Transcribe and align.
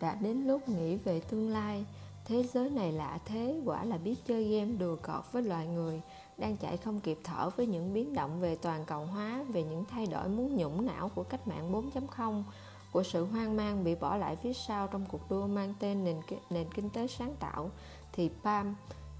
đã 0.00 0.16
đến 0.20 0.46
lúc 0.46 0.68
nghĩ 0.68 0.96
về 0.96 1.20
tương 1.20 1.48
lai. 1.48 1.84
Thế 2.24 2.44
giới 2.52 2.70
này 2.70 2.92
lạ 2.92 3.18
thế 3.24 3.60
quả 3.64 3.84
là 3.84 3.98
biết 3.98 4.14
chơi 4.26 4.44
game 4.44 4.72
đùa 4.72 4.96
cợt 4.96 5.32
với 5.32 5.42
loài 5.42 5.66
người 5.66 6.00
đang 6.38 6.56
chạy 6.56 6.76
không 6.76 7.00
kịp 7.00 7.18
thở 7.24 7.50
với 7.50 7.66
những 7.66 7.94
biến 7.94 8.14
động 8.14 8.40
về 8.40 8.56
toàn 8.56 8.84
cầu 8.86 9.04
hóa 9.04 9.42
về 9.48 9.62
những 9.62 9.84
thay 9.84 10.06
đổi 10.06 10.28
muốn 10.28 10.56
nhũng 10.56 10.86
não 10.86 11.08
của 11.14 11.22
cách 11.22 11.48
mạng 11.48 11.72
4.0 11.72 12.42
của 12.92 13.02
sự 13.02 13.24
hoang 13.24 13.56
mang 13.56 13.84
bị 13.84 13.94
bỏ 13.94 14.16
lại 14.16 14.36
phía 14.36 14.52
sau 14.52 14.86
trong 14.86 15.06
cuộc 15.10 15.30
đua 15.30 15.46
mang 15.46 15.74
tên 15.78 16.04
nền, 16.04 16.20
nền 16.50 16.66
kinh 16.74 16.90
tế 16.90 17.06
sáng 17.06 17.34
tạo. 17.40 17.70
Thì 18.12 18.30
Pam 18.42 18.74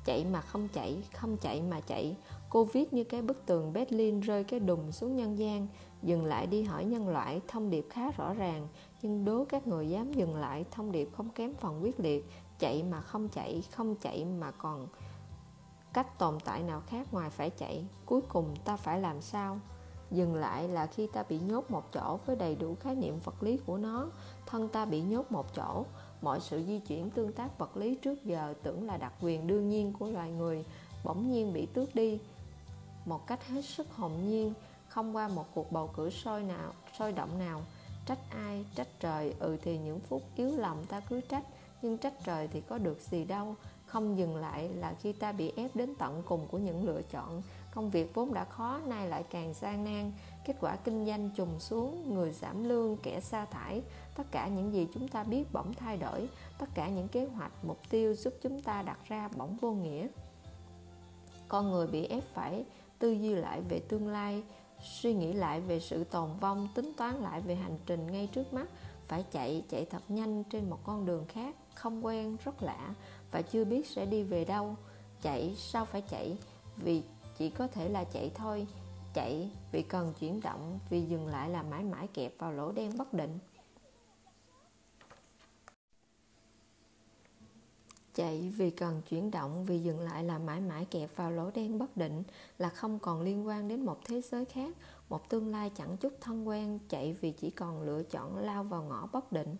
chạy 0.04 0.24
mà 0.24 0.40
không 0.40 0.68
chạy, 0.72 1.02
không 1.12 1.36
chạy 1.36 1.62
mà 1.62 1.80
chạy. 1.80 2.16
Cô 2.48 2.64
viết 2.64 2.92
như 2.92 3.04
cái 3.04 3.22
bức 3.22 3.46
tường 3.46 3.72
Berlin 3.72 4.20
rơi 4.20 4.44
cái 4.44 4.60
đùng 4.60 4.92
xuống 4.92 5.16
nhân 5.16 5.38
gian, 5.38 5.66
dừng 6.02 6.24
lại 6.24 6.46
đi 6.46 6.62
hỏi 6.62 6.84
nhân 6.84 7.08
loại, 7.08 7.40
thông 7.48 7.70
điệp 7.70 7.86
khá 7.90 8.10
rõ 8.10 8.34
ràng, 8.34 8.68
nhưng 9.02 9.24
đố 9.24 9.44
các 9.48 9.66
người 9.66 9.88
dám 9.88 10.12
dừng 10.12 10.36
lại, 10.36 10.64
thông 10.70 10.92
điệp 10.92 11.08
không 11.16 11.28
kém 11.28 11.54
phần 11.54 11.82
quyết 11.82 12.00
liệt, 12.00 12.30
chạy 12.58 12.82
mà 12.82 13.00
không 13.00 13.28
chạy, 13.28 13.62
không 13.72 13.94
chạy 13.96 14.24
mà 14.24 14.50
còn 14.50 14.86
cách 15.92 16.18
tồn 16.18 16.38
tại 16.44 16.62
nào 16.62 16.82
khác 16.86 17.06
ngoài 17.12 17.30
phải 17.30 17.50
chạy. 17.50 17.84
Cuối 18.06 18.20
cùng 18.28 18.56
ta 18.64 18.76
phải 18.76 19.00
làm 19.00 19.20
sao? 19.20 19.58
Dừng 20.10 20.34
lại 20.34 20.68
là 20.68 20.86
khi 20.86 21.08
ta 21.12 21.22
bị 21.28 21.38
nhốt 21.38 21.70
một 21.70 21.92
chỗ 21.92 22.18
với 22.26 22.36
đầy 22.36 22.54
đủ 22.54 22.76
khái 22.80 22.94
niệm 22.94 23.20
vật 23.24 23.42
lý 23.42 23.56
của 23.56 23.76
nó, 23.76 24.10
thân 24.46 24.68
ta 24.68 24.84
bị 24.84 25.02
nhốt 25.02 25.32
một 25.32 25.54
chỗ, 25.54 25.84
mọi 26.22 26.40
sự 26.40 26.62
di 26.66 26.78
chuyển 26.78 27.10
tương 27.10 27.32
tác 27.32 27.58
vật 27.58 27.76
lý 27.76 27.94
trước 27.94 28.24
giờ 28.24 28.54
tưởng 28.62 28.86
là 28.86 28.96
đặc 28.96 29.12
quyền 29.20 29.46
đương 29.46 29.68
nhiên 29.68 29.92
của 29.98 30.06
loài 30.06 30.30
người 30.30 30.64
bỗng 31.04 31.30
nhiên 31.32 31.52
bị 31.52 31.66
tước 31.66 31.94
đi 31.94 32.18
một 33.04 33.26
cách 33.26 33.48
hết 33.48 33.62
sức 33.64 33.92
hồn 33.96 34.12
nhiên 34.24 34.52
không 34.88 35.16
qua 35.16 35.28
một 35.28 35.46
cuộc 35.54 35.72
bầu 35.72 35.90
cử 35.96 36.10
sôi 36.10 36.42
nào 36.42 36.72
sôi 36.98 37.12
động 37.12 37.38
nào 37.38 37.60
trách 38.10 38.30
ai, 38.30 38.64
trách 38.74 38.88
trời. 39.00 39.34
Ừ 39.38 39.56
thì 39.62 39.78
những 39.78 40.00
phút 40.00 40.22
yếu 40.36 40.56
lòng 40.56 40.84
ta 40.88 41.00
cứ 41.00 41.20
trách, 41.20 41.44
nhưng 41.82 41.98
trách 41.98 42.12
trời 42.24 42.48
thì 42.48 42.60
có 42.60 42.78
được 42.78 43.00
gì 43.00 43.24
đâu. 43.24 43.54
Không 43.86 44.18
dừng 44.18 44.36
lại 44.36 44.68
là 44.68 44.94
khi 45.00 45.12
ta 45.12 45.32
bị 45.32 45.52
ép 45.56 45.76
đến 45.76 45.94
tận 45.98 46.22
cùng 46.26 46.46
của 46.50 46.58
những 46.58 46.84
lựa 46.84 47.02
chọn. 47.02 47.42
Công 47.74 47.90
việc 47.90 48.14
vốn 48.14 48.34
đã 48.34 48.44
khó, 48.44 48.80
nay 48.86 49.08
lại 49.08 49.24
càng 49.30 49.54
gian 49.54 49.84
nan. 49.84 50.12
Kết 50.46 50.56
quả 50.60 50.76
kinh 50.76 51.06
doanh 51.06 51.30
trùng 51.36 51.60
xuống, 51.60 52.14
người 52.14 52.30
giảm 52.30 52.64
lương, 52.64 52.96
kẻ 52.96 53.20
sa 53.20 53.44
thải. 53.44 53.82
Tất 54.16 54.24
cả 54.30 54.48
những 54.48 54.72
gì 54.72 54.88
chúng 54.94 55.08
ta 55.08 55.24
biết 55.24 55.52
bỗng 55.52 55.74
thay 55.74 55.96
đổi. 55.96 56.28
Tất 56.58 56.66
cả 56.74 56.88
những 56.88 57.08
kế 57.08 57.26
hoạch, 57.26 57.52
mục 57.64 57.78
tiêu 57.90 58.14
giúp 58.14 58.34
chúng 58.42 58.62
ta 58.62 58.82
đặt 58.82 58.98
ra 59.08 59.28
bỗng 59.36 59.56
vô 59.56 59.72
nghĩa. 59.72 60.06
Con 61.48 61.70
người 61.70 61.86
bị 61.86 62.06
ép 62.06 62.24
phải 62.34 62.64
tư 62.98 63.10
duy 63.10 63.34
lại 63.34 63.60
về 63.68 63.80
tương 63.88 64.08
lai 64.08 64.42
suy 64.82 65.14
nghĩ 65.14 65.32
lại 65.32 65.60
về 65.60 65.80
sự 65.80 66.04
tồn 66.04 66.30
vong, 66.40 66.68
tính 66.74 66.92
toán 66.96 67.14
lại 67.14 67.40
về 67.40 67.54
hành 67.54 67.78
trình 67.86 68.06
ngay 68.06 68.28
trước 68.32 68.52
mắt, 68.52 68.66
phải 69.08 69.24
chạy 69.32 69.64
chạy 69.68 69.84
thật 69.84 70.02
nhanh 70.08 70.44
trên 70.44 70.70
một 70.70 70.78
con 70.84 71.06
đường 71.06 71.24
khác, 71.28 71.56
không 71.74 72.06
quen, 72.06 72.36
rất 72.44 72.62
lạ, 72.62 72.94
và 73.30 73.42
chưa 73.42 73.64
biết 73.64 73.86
sẽ 73.86 74.06
đi 74.06 74.22
về 74.22 74.44
đâu. 74.44 74.76
Chạy, 75.22 75.54
sao 75.56 75.84
phải 75.84 76.02
chạy? 76.02 76.36
Vì 76.76 77.02
chỉ 77.38 77.50
có 77.50 77.66
thể 77.66 77.88
là 77.88 78.04
chạy 78.04 78.30
thôi. 78.34 78.66
Chạy 79.14 79.50
vì 79.72 79.82
cần 79.82 80.12
chuyển 80.20 80.40
động, 80.40 80.78
vì 80.90 81.02
dừng 81.02 81.26
lại 81.26 81.50
là 81.50 81.62
mãi 81.62 81.82
mãi 81.82 82.06
kẹp 82.14 82.32
vào 82.38 82.52
lỗ 82.52 82.72
đen 82.72 82.92
bất 82.98 83.12
định. 83.12 83.38
Chạy 88.14 88.52
vì 88.56 88.70
cần 88.70 89.02
chuyển 89.08 89.30
động, 89.30 89.64
vì 89.64 89.78
dừng 89.78 90.00
lại 90.00 90.24
là 90.24 90.38
mãi 90.38 90.60
mãi 90.60 90.86
kẹp 90.90 91.16
vào 91.16 91.30
lỗ 91.30 91.50
đen 91.50 91.78
bất 91.78 91.96
định, 91.96 92.22
là 92.58 92.68
không 92.68 92.98
còn 92.98 93.22
liên 93.22 93.46
quan 93.46 93.68
đến 93.68 93.84
một 93.84 93.98
thế 94.04 94.20
giới 94.20 94.44
khác. 94.44 94.76
Một 95.08 95.28
tương 95.28 95.48
lai 95.48 95.70
chẳng 95.76 95.96
chút 95.96 96.12
thân 96.20 96.48
quen, 96.48 96.78
chạy 96.88 97.12
vì 97.12 97.32
chỉ 97.32 97.50
còn 97.50 97.82
lựa 97.82 98.02
chọn 98.02 98.38
lao 98.38 98.64
vào 98.64 98.82
ngõ 98.82 99.06
bất 99.12 99.32
định. 99.32 99.56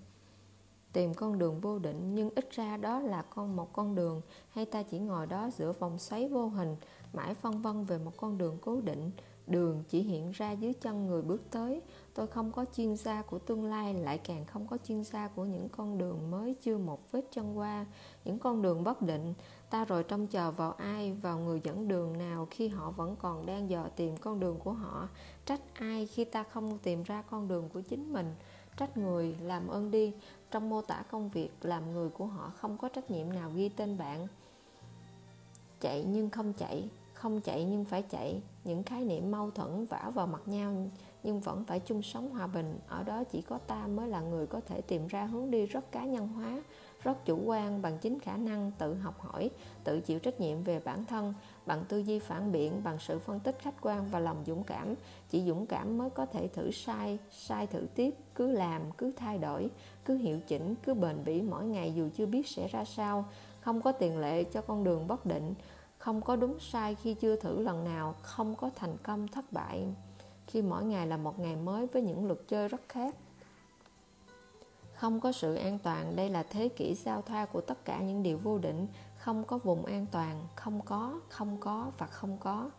Tìm 0.93 1.15
con 1.15 1.39
đường 1.39 1.61
vô 1.61 1.79
định, 1.79 2.15
nhưng 2.15 2.31
ít 2.35 2.51
ra 2.51 2.77
đó 2.77 3.01
là 3.01 3.23
con 3.23 3.57
một 3.57 3.73
con 3.73 3.95
đường, 3.95 4.23
hay 4.49 4.65
ta 4.65 4.83
chỉ 4.83 4.99
ngồi 4.99 5.27
đó 5.27 5.51
giữa 5.57 5.73
vòng 5.73 5.99
xoáy 5.99 6.29
vô 6.29 6.49
hình, 6.49 6.77
mãi 7.13 7.35
phân 7.35 7.63
vân 7.63 7.85
về 7.85 7.99
một 7.99 8.17
con 8.17 8.39
đường 8.39 8.59
cố 8.61 8.81
định 8.81 9.11
đường 9.51 9.83
chỉ 9.89 10.03
hiện 10.03 10.31
ra 10.31 10.53
dưới 10.53 10.73
chân 10.73 11.07
người 11.07 11.23
bước 11.23 11.43
tới. 11.51 11.83
Tôi 12.15 12.27
không 12.27 12.53
có 12.53 12.65
chuyên 12.77 12.97
gia 12.97 13.23
của 13.23 13.39
tương 13.39 13.65
lai, 13.65 13.95
lại 13.95 14.19
càng 14.19 14.45
không 14.45 14.67
có 14.67 14.79
chuyên 14.85 15.05
gia 15.05 15.29
của 15.29 15.45
những 15.45 15.69
con 15.69 15.99
đường 15.99 16.31
mới 16.31 16.55
chưa 16.63 16.79
một 16.79 17.13
vết 17.13 17.25
chân 17.31 17.59
qua. 17.59 17.87
Những 18.25 18.39
con 18.39 18.63
đường 18.63 18.85
bất 18.85 19.03
định, 19.03 19.35
ta 19.71 19.85
rồi 19.85 20.03
trông 20.03 20.27
chờ 20.27 20.51
vào 20.51 20.73
ai, 20.73 21.13
vào 21.13 21.39
người 21.39 21.61
dẫn 21.65 21.89
đường 21.89 22.19
nào 22.19 22.49
khi 22.51 22.69
họ 22.69 22.91
vẫn 22.91 23.17
còn 23.17 23.47
đang 23.47 23.71
dò 23.71 23.89
tìm 23.97 24.17
con 24.17 24.41
đường 24.41 24.59
của 24.65 24.73
họ? 24.73 25.09
Trách 25.47 25.61
ai 25.75 26.07
khi 26.07 26.25
ta 26.25 26.43
không 26.43 26.79
tìm 26.79 27.03
ra 27.03 27.23
con 27.23 27.49
đường 27.49 27.69
của 27.69 27.81
chính 27.81 28.13
mình? 28.13 28.35
Trách 28.77 28.97
người, 28.97 29.37
làm 29.43 29.69
ơn 29.69 29.91
đi. 29.91 30.13
Trong 30.51 30.71
mô 30.71 30.83
tả 30.83 31.03
công 31.11 31.29
việc, 31.29 31.51
làm 31.63 31.93
người 31.93 32.09
của 32.09 32.27
họ 32.27 32.53
không 32.57 32.79
có 32.79 32.89
trách 32.89 33.11
nhiệm 33.11 33.33
nào 33.33 33.51
ghi 33.55 33.69
tên 33.69 33.99
bạn. 33.99 34.27
Chạy 35.81 36.05
nhưng 36.05 36.31
không 36.31 36.53
chạy 36.53 36.89
không 37.21 37.41
chạy 37.41 37.65
nhưng 37.65 37.85
phải 37.85 38.03
chạy. 38.03 38.43
Những 38.65 38.83
khái 38.83 39.05
niệm 39.05 39.31
mâu 39.31 39.51
thuẫn 39.51 39.87
vả 39.87 40.11
vào 40.15 40.27
mặt 40.27 40.43
nhau, 40.47 40.73
nhưng 41.23 41.41
vẫn 41.41 41.65
phải 41.65 41.81
chung 41.81 42.03
sống 42.03 42.31
hòa 42.31 42.47
bình. 42.47 42.79
Ở 42.89 43.03
đó 43.03 43.25
chỉ 43.25 43.43
có 43.43 43.59
ta 43.59 43.87
mới 43.87 44.09
là 44.09 44.21
người 44.21 44.47
có 44.47 44.61
thể 44.61 44.81
tìm 44.81 45.07
ra 45.07 45.25
hướng 45.25 45.51
đi 45.51 45.67
rất 45.67 45.93
cá 45.93 46.05
nhân 46.05 46.29
hóa, 46.29 46.63
rất 47.03 47.25
chủ 47.25 47.39
quan, 47.45 47.83
bằng 47.83 47.99
chính 47.99 48.21
khả 48.21 48.37
năng 48.37 48.73
tự 48.79 48.95
học 48.95 49.21
hỏi, 49.21 49.51
tự 49.85 50.01
chịu 50.01 50.19
trách 50.19 50.41
nhiệm 50.41 50.63
về 50.63 50.81
bản 50.81 51.05
thân, 51.05 51.35
bằng 51.67 51.85
tư 51.89 51.99
duy 51.99 52.19
phản 52.19 52.53
biện, 52.53 52.81
bằng 52.85 52.99
sự 52.99 53.19
phân 53.19 53.41
tích 53.41 53.59
khách 53.59 53.81
quan 53.81 54.07
và 54.11 54.19
lòng 54.19 54.45
dũng 54.47 54.65
cảm. 54.65 54.95
Chỉ 55.31 55.43
dũng 55.47 55.67
cảm 55.67 55.99
mới 55.99 56.11
có 56.11 56.27
thể 56.27 56.49
thử 56.49 56.71
sai 56.71 57.19
sai 57.31 57.67
thử 57.67 57.87
tiếp, 57.95 58.15
cứ 58.35 58.53
làm, 58.53 58.83
cứ 58.99 59.13
thay 59.17 59.39
đổi, 59.39 59.71
cứ 60.05 60.17
hiệu 60.17 60.39
chỉnh, 60.47 60.75
cứ 60.83 60.95
bền 60.95 61.25
bỉ 61.25 61.43
mỗi 61.43 61.65
ngày 61.65 61.95
dù 61.95 62.09
chưa 62.17 62.27
biết 62.27 62.49
sẽ 62.49 62.69
ra 62.69 62.85
sao. 62.85 63.25
Không 63.61 63.83
có 63.83 63.93
tiền 63.93 64.19
lệ 64.19 64.45
cho 64.45 64.61
con 64.61 64.85
đường 64.85 65.07
bất 65.07 65.27
định 65.27 65.55
không 66.01 66.21
có 66.21 66.37
đúng 66.37 66.59
sai 66.61 66.95
khi 66.95 67.15
chưa 67.15 67.37
thử 67.37 67.63
lần 67.63 67.85
nào, 67.85 68.15
không 68.23 68.55
có 68.55 68.71
thành 68.77 68.97
công 69.03 69.29
thất 69.29 69.53
bại. 69.53 69.87
Khi 70.47 70.63
mỗi 70.63 70.85
ngày 70.85 71.07
là 71.07 71.17
một 71.17 71.39
ngày 71.39 71.57
mới 71.57 71.87
với 71.87 72.03
những 72.03 72.27
luật 72.27 72.39
chơi 72.49 72.69
rất 72.69 72.81
khác. 72.89 73.15
Không 74.95 75.21
có 75.21 75.33
sự 75.33 75.55
an 75.55 75.79
toàn, 75.79 76.17
đây 76.17 76.29
là 76.29 76.43
thế 76.43 76.69
kỷ 76.69 76.95
giao 76.95 77.23
thoa 77.23 77.47
của 77.47 77.61
tất 77.61 77.85
cả 77.85 78.01
những 78.01 78.23
điều 78.23 78.39
vô 78.39 78.59
định. 78.59 78.87
Không 79.19 79.45
có 79.45 79.59
vùng 79.59 79.85
an 79.85 80.07
toàn, 80.13 80.47
không 80.57 80.81
có 80.85 81.21
không 81.29 81.57
có 81.61 81.91
và 81.99 82.07
không 82.07 82.37
có. 82.41 82.71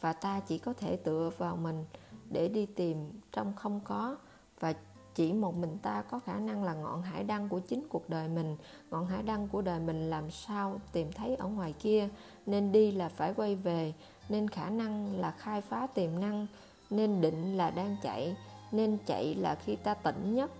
Và 0.00 0.12
ta 0.12 0.40
chỉ 0.40 0.58
có 0.58 0.72
thể 0.72 0.96
tựa 0.96 1.30
vào 1.38 1.56
mình 1.56 1.84
để 2.30 2.48
đi 2.48 2.66
tìm 2.66 3.10
trong 3.32 3.52
không 3.56 3.80
có. 3.84 4.16
Và 4.60 4.74
chỉ 5.14 5.32
một 5.32 5.54
mình 5.54 5.78
ta 5.82 6.02
có 6.02 6.18
khả 6.18 6.38
năng 6.38 6.64
là 6.64 6.74
ngọn 6.74 7.02
hải 7.02 7.24
đăng 7.24 7.48
của 7.48 7.60
chính 7.60 7.88
cuộc 7.88 8.10
đời 8.10 8.28
mình. 8.28 8.56
Ngọn 8.90 9.06
hải 9.06 9.22
đăng 9.22 9.48
của 9.48 9.62
đời 9.62 9.80
mình 9.80 10.10
làm 10.10 10.30
sao 10.30 10.80
tìm 10.92 11.12
thấy 11.12 11.36
ở 11.36 11.48
ngoài 11.48 11.74
kia? 11.78 12.08
Nên 12.46 12.72
đi 12.72 12.92
là 12.92 13.08
phải 13.08 13.34
quay 13.36 13.54
về, 13.54 13.92
nên 14.28 14.48
khả 14.48 14.70
năng 14.70 15.20
là 15.20 15.30
khai 15.30 15.60
phá 15.60 15.86
tiềm 15.86 16.20
năng, 16.20 16.46
nên 16.90 17.20
định 17.20 17.56
là 17.56 17.70
đang 17.70 17.96
chạy, 18.02 18.36
nên 18.72 18.98
chạy 19.06 19.34
là 19.34 19.54
khi 19.54 19.76
ta 19.76 19.94
tỉnh 19.94 20.34
nhất. 20.34 20.50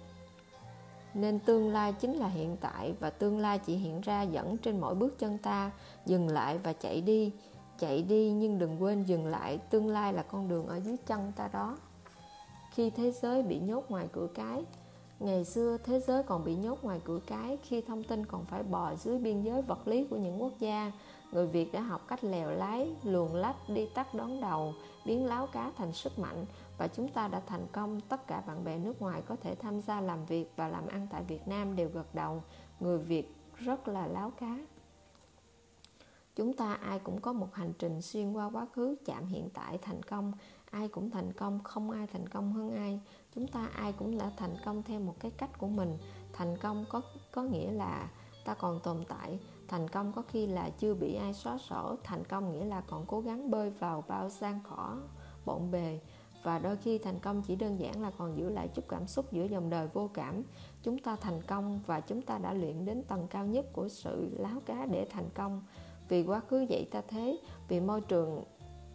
Nên 1.14 1.38
tương 1.38 1.72
lai 1.72 1.92
chính 1.92 2.14
là 2.14 2.28
hiện 2.28 2.56
tại 2.60 2.94
và 3.00 3.10
tương 3.10 3.38
lai 3.38 3.58
chỉ 3.58 3.76
hiện 3.76 4.00
ra 4.00 4.22
dẫn 4.22 4.56
trên 4.56 4.80
mỗi 4.80 4.94
bước 4.94 5.18
chân 5.18 5.38
ta, 5.38 5.70
dừng 6.06 6.28
lại 6.28 6.58
và 6.58 6.72
chạy 6.72 7.00
đi. 7.00 7.32
Chạy 7.78 8.02
đi 8.02 8.30
nhưng 8.30 8.58
đừng 8.58 8.82
quên 8.82 9.02
dừng 9.02 9.26
lại, 9.26 9.58
tương 9.58 9.88
lai 9.88 10.12
là 10.12 10.22
con 10.22 10.48
đường 10.48 10.66
ở 10.66 10.80
dưới 10.80 10.96
chân 11.06 11.32
ta 11.36 11.48
đó. 11.52 11.78
Khi 12.70 12.90
thế 12.90 13.10
giới 13.10 13.42
bị 13.42 13.58
nhốt 13.58 13.90
ngoài 13.90 14.08
cửa 14.12 14.28
cái, 14.34 14.64
ngày 15.20 15.44
xưa 15.44 15.78
thế 15.84 16.00
giới 16.00 16.22
còn 16.22 16.44
bị 16.44 16.54
nhốt 16.54 16.84
ngoài 16.84 17.00
cửa 17.04 17.20
cái 17.26 17.58
khi 17.62 17.80
thông 17.80 18.04
tin 18.04 18.26
còn 18.26 18.44
phải 18.44 18.62
bò 18.62 18.94
dưới 18.94 19.18
biên 19.18 19.42
giới 19.42 19.62
vật 19.62 19.88
lý 19.88 20.04
của 20.04 20.16
những 20.16 20.42
quốc 20.42 20.52
gia 20.58 20.92
người 21.32 21.46
việt 21.46 21.72
đã 21.72 21.80
học 21.80 22.08
cách 22.08 22.24
lèo 22.24 22.50
lái, 22.50 22.94
luồn 23.02 23.32
lách, 23.32 23.56
đi 23.68 23.86
tắt 23.94 24.14
đón 24.14 24.40
đầu, 24.40 24.74
biến 25.04 25.26
láo 25.26 25.46
cá 25.46 25.72
thành 25.76 25.92
sức 25.92 26.18
mạnh. 26.18 26.44
Và 26.78 26.88
chúng 26.88 27.08
ta 27.08 27.28
đã 27.28 27.40
thành 27.46 27.66
công, 27.72 28.00
tất 28.00 28.26
cả 28.26 28.42
bạn 28.46 28.64
bè 28.64 28.78
nước 28.78 29.02
ngoài 29.02 29.22
có 29.26 29.36
thể 29.42 29.54
tham 29.54 29.80
gia 29.80 30.00
làm 30.00 30.26
việc 30.26 30.52
và 30.56 30.68
làm 30.68 30.86
ăn 30.86 31.06
tại 31.10 31.22
việt 31.22 31.48
nam 31.48 31.76
đều 31.76 31.88
gật 31.88 32.14
đầu. 32.14 32.42
Người 32.80 32.98
việt 32.98 33.34
rất 33.56 33.88
là 33.88 34.06
láo 34.06 34.30
cá. 34.30 34.58
Chúng 36.36 36.52
ta 36.52 36.74
ai 36.74 36.98
cũng 36.98 37.20
có 37.20 37.32
một 37.32 37.54
hành 37.54 37.72
trình 37.78 38.02
xuyên 38.02 38.32
qua 38.32 38.50
quá 38.52 38.66
khứ, 38.72 38.96
chạm 39.04 39.26
hiện 39.26 39.48
tại 39.54 39.78
thành 39.82 40.02
công. 40.02 40.32
Ai 40.70 40.88
cũng 40.88 41.10
thành 41.10 41.32
công, 41.32 41.60
không 41.64 41.90
ai 41.90 42.06
thành 42.06 42.28
công 42.28 42.52
hơn 42.52 42.76
ai. 42.76 43.00
Chúng 43.34 43.46
ta 43.46 43.68
ai 43.74 43.92
cũng 43.92 44.18
đã 44.18 44.30
thành 44.36 44.56
công 44.64 44.82
theo 44.82 45.00
một 45.00 45.14
cái 45.20 45.30
cách 45.30 45.58
của 45.58 45.68
mình. 45.68 45.98
Thành 46.32 46.56
công 46.58 46.84
có 46.88 47.00
có 47.32 47.42
nghĩa 47.42 47.72
là 47.72 48.10
ta 48.44 48.54
còn 48.54 48.80
tồn 48.80 49.04
tại 49.08 49.38
thành 49.68 49.88
công 49.88 50.12
có 50.12 50.22
khi 50.22 50.46
là 50.46 50.70
chưa 50.70 50.94
bị 50.94 51.14
ai 51.14 51.34
xóa 51.34 51.58
sổ. 51.58 51.96
Thành 52.04 52.24
công 52.24 52.52
nghĩa 52.52 52.64
là 52.64 52.80
còn 52.80 53.04
cố 53.06 53.20
gắng 53.20 53.50
bơi 53.50 53.70
vào 53.70 54.04
bao 54.08 54.28
gian 54.28 54.60
khỏ 54.64 54.96
bộn 55.44 55.70
bề. 55.70 56.00
Và 56.42 56.58
đôi 56.58 56.76
khi 56.76 56.98
thành 56.98 57.18
công 57.18 57.42
chỉ 57.42 57.56
đơn 57.56 57.80
giản 57.80 58.02
là 58.02 58.10
còn 58.18 58.36
giữ 58.36 58.48
lại 58.48 58.68
chút 58.74 58.84
cảm 58.88 59.06
xúc 59.06 59.32
giữa 59.32 59.44
dòng 59.44 59.70
đời 59.70 59.88
vô 59.92 60.10
cảm. 60.14 60.42
Chúng 60.82 60.98
ta 60.98 61.16
thành 61.16 61.42
công 61.42 61.80
và 61.86 62.00
chúng 62.00 62.22
ta 62.22 62.38
đã 62.38 62.52
luyện 62.52 62.84
đến 62.84 63.02
tầng 63.02 63.26
cao 63.30 63.46
nhất 63.46 63.66
của 63.72 63.88
sự 63.88 64.30
láo 64.38 64.60
cá 64.66 64.86
để 64.86 65.06
thành 65.10 65.28
công. 65.34 65.62
Vì 66.08 66.22
quá 66.22 66.40
khứ 66.40 66.60
dạy 66.60 66.88
ta 66.90 67.02
thế, 67.08 67.38
vì 67.68 67.80
môi 67.80 68.00
trường 68.00 68.44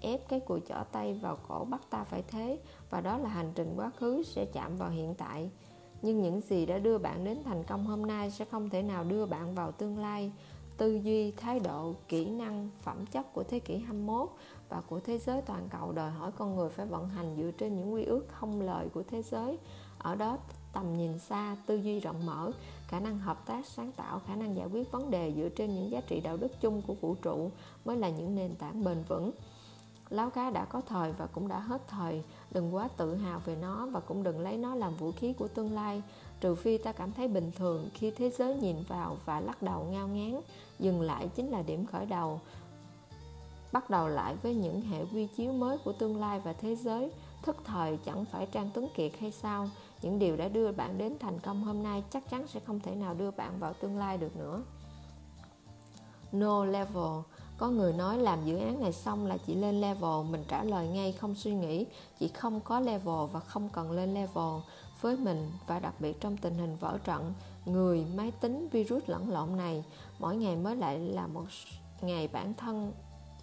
ép 0.02 0.28
cái 0.30 0.40
cùi 0.40 0.62
chỏ 0.70 0.84
tay 0.92 1.14
vào 1.14 1.38
cổ 1.48 1.66
bắt 1.66 1.82
ta 1.90 2.04
phải 2.04 2.24
thế. 2.28 2.60
Và 2.90 3.02
đó 3.02 3.18
là 3.18 3.30
hành 3.30 3.52
trình 3.56 3.74
quá 3.76 3.92
khứ 3.98 4.24
sẽ 4.24 4.46
chạm 4.46 4.78
vào 4.78 4.90
hiện 4.90 5.16
tại. 5.16 5.50
Nhưng 6.02 6.22
những 6.22 6.42
gì 6.42 6.66
đã 6.66 6.80
đưa 6.80 6.98
bạn 6.98 7.24
đến 7.24 7.44
thành 7.44 7.64
công 7.64 7.86
hôm 7.86 8.06
nay 8.06 8.32
sẽ 8.32 8.46
không 8.46 8.70
thể 8.70 8.84
nào 8.84 9.04
đưa 9.04 9.26
bạn 9.26 9.56
vào 9.56 9.72
tương 9.72 9.98
lai 9.98 10.32
tư 10.82 11.00
duy, 11.04 11.32
thái 11.32 11.60
độ, 11.60 11.96
kỹ 12.08 12.30
năng, 12.30 12.70
phẩm 12.82 13.06
chất 13.06 13.34
của 13.34 13.44
thế 13.44 13.60
kỷ 13.60 13.78
21 13.78 14.30
và 14.70 14.82
của 14.82 15.00
thế 15.00 15.18
giới 15.18 15.42
toàn 15.42 15.68
cầu 15.70 15.92
đòi 15.92 16.12
hỏi 16.12 16.32
con 16.38 16.56
người 16.56 16.70
phải 16.70 16.86
vận 16.86 17.10
hành 17.10 17.36
dựa 17.38 17.52
trên 17.58 17.76
những 17.76 17.94
quy 17.94 18.04
ước 18.04 18.28
không 18.32 18.62
lời 18.62 18.88
của 18.94 19.04
thế 19.10 19.22
giới. 19.22 19.58
Ở 19.98 20.16
đó 20.16 20.38
tầm 20.74 20.98
nhìn 20.98 21.20
xa, 21.20 21.58
tư 21.66 21.76
duy 21.76 22.00
rộng 22.00 22.26
mở, 22.26 22.52
khả 22.88 23.00
năng 23.00 23.18
hợp 23.18 23.46
tác 23.46 23.66
sáng 23.66 23.92
tạo, 23.92 24.22
khả 24.28 24.36
năng 24.36 24.56
giải 24.56 24.68
quyết 24.68 24.92
vấn 24.92 25.12
đề 25.12 25.34
dựa 25.36 25.50
trên 25.50 25.76
những 25.76 25.92
giá 25.92 26.02
trị 26.02 26.22
đạo 26.22 26.38
đức 26.38 26.62
chung 26.62 26.82
của 26.88 26.94
vũ 26.94 27.16
trụ 27.16 27.52
mới 27.86 27.98
là 27.98 28.10
những 28.10 28.36
nền 28.36 28.56
tảng 28.56 28.84
bền 28.84 29.04
vững. 29.08 29.32
Láo 30.10 30.30
cá 30.30 30.50
đã 30.50 30.66
có 30.66 30.82
thời 30.82 31.12
và 31.12 31.26
cũng 31.26 31.48
đã 31.48 31.60
hết 31.60 31.88
thời, 31.88 32.24
đừng 32.52 32.76
quá 32.76 32.90
tự 32.98 33.16
hào 33.16 33.40
về 33.46 33.56
nó 33.62 33.86
và 33.86 34.00
cũng 34.00 34.24
đừng 34.24 34.40
lấy 34.40 34.58
nó 34.58 34.76
làm 34.76 34.96
vũ 34.96 35.12
khí 35.12 35.34
của 35.34 35.48
tương 35.48 35.74
lai, 35.74 36.02
trừ 36.40 36.56
phi 36.56 36.78
ta 36.78 36.92
cảm 36.92 37.12
thấy 37.12 37.28
bình 37.28 37.52
thường 37.56 37.90
khi 37.94 38.12
thế 38.12 38.30
giới 38.30 38.56
nhìn 38.56 38.76
vào 38.88 39.18
và 39.26 39.40
lắc 39.40 39.62
đầu 39.62 39.88
ngao 39.92 40.08
ngán, 40.08 40.42
dừng 40.80 41.02
lại 41.02 41.30
chính 41.36 41.50
là 41.50 41.62
điểm 41.62 41.86
khởi 41.86 42.06
đầu. 42.06 42.42
Bắt 43.72 43.90
đầu 43.90 44.08
lại 44.08 44.36
với 44.42 44.56
những 44.56 44.82
hệ 44.82 45.06
quy 45.14 45.28
chiếu 45.28 45.54
mới 45.54 45.78
của 45.78 45.94
tương 45.94 46.20
lai 46.20 46.40
và 46.40 46.54
thế 46.54 46.76
giới, 46.76 47.12
thức 47.44 47.56
thời 47.64 47.98
chẳng 48.06 48.26
phải 48.26 48.46
Trang 48.46 48.70
Tuấn 48.74 48.88
Kiệt 48.96 49.12
hay 49.20 49.32
sao, 49.32 49.70
những 50.02 50.20
điều 50.20 50.38
đã 50.38 50.48
đưa 50.48 50.72
bạn 50.72 50.98
đến 50.98 51.16
thành 51.20 51.40
công 51.40 51.64
hôm 51.64 51.84
nay 51.84 52.04
chắc 52.10 52.30
chắn 52.30 52.48
sẽ 52.48 52.60
không 52.60 52.80
thể 52.80 52.96
nào 52.96 53.14
đưa 53.14 53.32
bạn 53.32 53.60
vào 53.60 53.74
tương 53.74 53.98
lai 53.98 54.18
được 54.18 54.36
nữa. 54.38 54.64
No 56.32 56.66
level 56.66 57.20
có 57.62 57.70
người 57.70 57.94
nói 57.94 58.18
làm 58.18 58.46
dự 58.46 58.58
án 58.58 58.82
này 58.82 58.92
xong 58.92 59.26
là 59.26 59.38
chị 59.38 59.56
lên 59.56 59.82
level, 59.82 60.26
mình 60.30 60.44
trả 60.48 60.64
lời 60.64 60.88
ngay, 60.88 61.12
không 61.12 61.36
suy 61.36 61.54
nghĩ. 61.54 61.86
Chị 62.20 62.28
không 62.28 62.60
có 62.60 62.80
level 62.80 63.30
và 63.32 63.40
không 63.40 63.70
cần 63.70 63.92
lên 63.92 64.14
level. 64.14 64.60
Với 65.02 65.18
mình, 65.18 65.52
và 65.68 65.80
đặc 65.80 65.94
biệt 66.00 66.22
trong 66.22 66.38
tình 66.38 66.56
hình 66.56 66.78
vỡ 66.80 66.98
trận, 67.04 67.34
người, 67.66 68.06
máy 68.16 68.32
tính, 68.32 68.68
virus 68.72 69.04
lẫn 69.08 69.30
lộn 69.30 69.58
này, 69.58 69.84
mỗi 70.20 70.36
ngày 70.36 70.56
mới 70.56 70.76
lại 70.76 71.00
là 71.00 71.28
một 71.28 71.44
ngày 72.02 72.28
bản 72.28 72.54
thân 72.54 72.94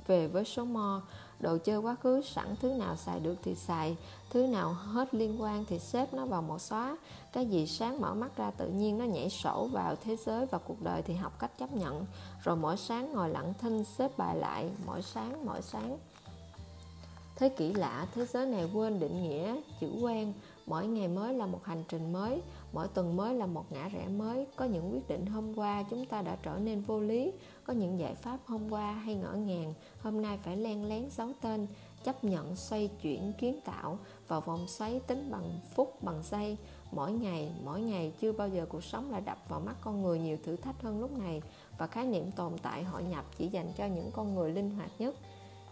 về 0.06 0.28
với 0.28 0.44
số 0.44 0.64
mo 0.64 1.02
đồ 1.40 1.58
chơi 1.64 1.78
quá 1.78 1.96
khứ, 2.02 2.22
sẵn 2.22 2.56
thứ 2.60 2.72
nào 2.72 2.96
xài 2.96 3.20
được 3.20 3.36
thì 3.42 3.54
xài, 3.54 3.96
thứ 4.30 4.46
nào 4.46 4.72
hết 4.72 5.14
liên 5.14 5.42
quan 5.42 5.64
thì 5.68 5.78
xếp 5.78 6.14
nó 6.14 6.26
vào 6.26 6.42
một 6.42 6.60
xóa. 6.60 6.96
Cái 7.32 7.46
gì 7.46 7.66
sáng 7.66 8.00
mở 8.00 8.14
mắt 8.14 8.36
ra 8.36 8.50
tự 8.50 8.68
nhiên 8.68 8.98
nó 8.98 9.04
nhảy 9.04 9.30
sổ 9.30 9.68
vào 9.72 9.96
thế 10.04 10.16
giới 10.16 10.46
và 10.46 10.58
cuộc 10.58 10.82
đời 10.82 11.02
thì 11.02 11.14
học 11.14 11.38
cách 11.38 11.58
chấp 11.58 11.72
nhận. 11.72 12.06
Rồi 12.42 12.56
mỗi 12.56 12.76
sáng 12.76 13.12
ngồi 13.12 13.28
lặng 13.28 13.54
thinh 13.60 13.84
xếp 13.84 14.18
bài 14.18 14.36
lại, 14.36 14.70
mỗi 14.86 15.02
sáng 15.02 15.46
mỗi 15.46 15.62
sáng. 15.62 15.98
Thế 17.36 17.48
kỷ 17.48 17.72
lạ, 17.72 18.06
thế 18.14 18.26
giới 18.26 18.46
này 18.46 18.70
quên 18.74 19.00
định 19.00 19.22
nghĩa, 19.22 19.60
chữ 19.80 19.88
quen, 20.02 20.32
mỗi 20.66 20.86
ngày 20.86 21.08
mới 21.08 21.34
là 21.34 21.46
một 21.46 21.64
hành 21.64 21.84
trình 21.88 22.12
mới 22.12 22.42
mỗi 22.72 22.88
tuần 22.88 23.16
mới 23.16 23.34
là 23.34 23.46
một 23.46 23.72
ngã 23.72 23.88
rẽ 23.88 24.08
mới. 24.08 24.46
Có 24.56 24.64
những 24.64 24.92
quyết 24.92 25.08
định 25.08 25.26
hôm 25.26 25.58
qua 25.58 25.84
chúng 25.90 26.06
ta 26.06 26.22
đã 26.22 26.36
trở 26.42 26.58
nên 26.58 26.80
vô 26.80 27.00
lý. 27.00 27.32
Có 27.64 27.72
những 27.72 27.98
giải 27.98 28.14
pháp 28.14 28.38
hôm 28.46 28.72
qua 28.72 28.92
hay 28.92 29.14
ngỡ 29.14 29.32
ngàng. 29.32 29.74
Hôm 30.02 30.22
nay 30.22 30.38
phải 30.42 30.56
len 30.56 30.88
lén 30.88 31.10
giấu 31.10 31.28
tên, 31.40 31.66
chấp 32.04 32.24
nhận 32.24 32.56
xoay 32.56 32.88
chuyển 33.02 33.32
kiến 33.38 33.60
tạo 33.64 33.98
vào 34.28 34.40
vòng 34.40 34.68
xoáy 34.68 35.00
tính 35.06 35.30
bằng 35.30 35.60
phút, 35.74 36.02
bằng 36.02 36.22
giây. 36.22 36.56
Mỗi 36.92 37.12
ngày 37.12 37.52
mỗi 37.64 37.80
ngày 37.80 38.12
chưa 38.20 38.32
bao 38.32 38.48
giờ 38.48 38.66
cuộc 38.68 38.84
sống 38.84 39.10
lại 39.10 39.20
đập 39.20 39.38
vào 39.48 39.60
mắt 39.60 39.76
con 39.80 40.02
người 40.02 40.18
nhiều 40.18 40.36
thử 40.44 40.56
thách 40.56 40.82
hơn 40.82 41.00
lúc 41.00 41.18
này. 41.18 41.42
Và 41.78 41.86
khái 41.86 42.06
niệm 42.06 42.32
tồn 42.32 42.52
tại 42.62 42.84
hội 42.84 43.02
nhập 43.02 43.24
chỉ 43.36 43.48
dành 43.48 43.72
cho 43.76 43.86
những 43.86 44.10
con 44.12 44.34
người 44.34 44.52
linh 44.52 44.70
hoạt 44.70 44.90
nhất. 44.98 45.14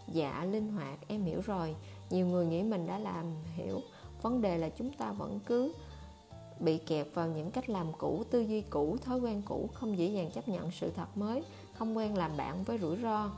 Dạ 0.07 0.45
linh 0.51 0.71
hoạt, 0.71 0.99
em 1.07 1.23
hiểu 1.23 1.41
rồi. 1.45 1.75
Nhiều 2.09 2.27
người 2.27 2.45
nghĩ 2.45 2.63
mình 2.63 2.87
đã 2.87 2.97
làm, 2.97 3.25
hiểu. 3.55 3.81
Vấn 4.21 4.41
đề 4.41 4.57
là 4.57 4.69
chúng 4.69 4.93
ta 4.93 5.11
vẫn 5.11 5.39
cứ 5.45 5.73
bị 6.59 6.77
kẹp 6.77 7.07
vào 7.13 7.27
những 7.27 7.51
cách 7.51 7.69
làm 7.69 7.93
cũ, 7.97 8.23
tư 8.31 8.39
duy 8.39 8.61
cũ, 8.61 8.97
thói 9.01 9.19
quen 9.19 9.41
cũ, 9.45 9.69
không 9.73 9.97
dễ 9.97 10.07
dàng 10.07 10.31
chấp 10.31 10.47
nhận 10.47 10.71
sự 10.71 10.91
thật 10.95 11.17
mới, 11.17 11.43
không 11.73 11.97
quen 11.97 12.17
làm 12.17 12.37
bạn 12.37 12.63
với 12.63 12.77
rủi 12.77 12.97
ro. 12.97 13.31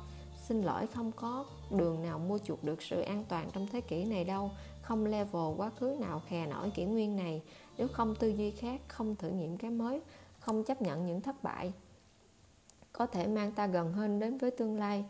Xin 0.48 0.62
lỗi, 0.62 0.88
không 0.88 1.12
có 1.12 1.46
đường 1.72 2.02
nào 2.02 2.20
mua 2.20 2.38
chuộc 2.38 2.64
được 2.64 2.82
sự 2.82 3.02
an 3.02 3.24
toàn 3.30 3.50
trong 3.54 3.68
thế 3.68 3.82
kỷ 3.82 4.06
này 4.06 4.24
đâu. 4.24 4.52
Không 4.82 5.06
level 5.06 5.56
quá 5.58 5.72
khứ 5.80 5.98
nào 6.00 6.22
khè 6.28 6.48
nổi 6.48 6.72
kỷ 6.76 6.86
nguyên 6.86 7.16
này. 7.16 7.42
Nếu 7.78 7.88
không 7.88 8.16
tư 8.16 8.30
duy 8.30 8.52
khác, 8.52 8.82
không 8.88 9.16
thử 9.16 9.30
nghiệm 9.30 9.58
cái 9.58 9.72
mới, 9.72 10.02
không 10.40 10.64
chấp 10.64 10.82
nhận 10.82 11.06
những 11.06 11.22
thất 11.22 11.44
bại, 11.44 11.74
có 12.92 13.06
thể 13.06 13.28
mang 13.28 13.52
ta 13.52 13.68
gần 13.68 13.94
hơn 13.94 14.20
đến 14.20 14.38
với 14.38 14.52
tương 14.52 14.80
lai. 14.80 15.06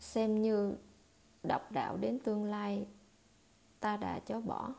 Xem 0.00 0.42
như 0.42 0.74
độc 1.42 1.72
đạo 1.72 1.96
đến 1.96 2.18
tương 2.18 2.44
lai, 2.44 2.86
ta 3.80 3.96
đã 3.96 4.18
chối 4.18 4.40
bỏ 4.40 4.74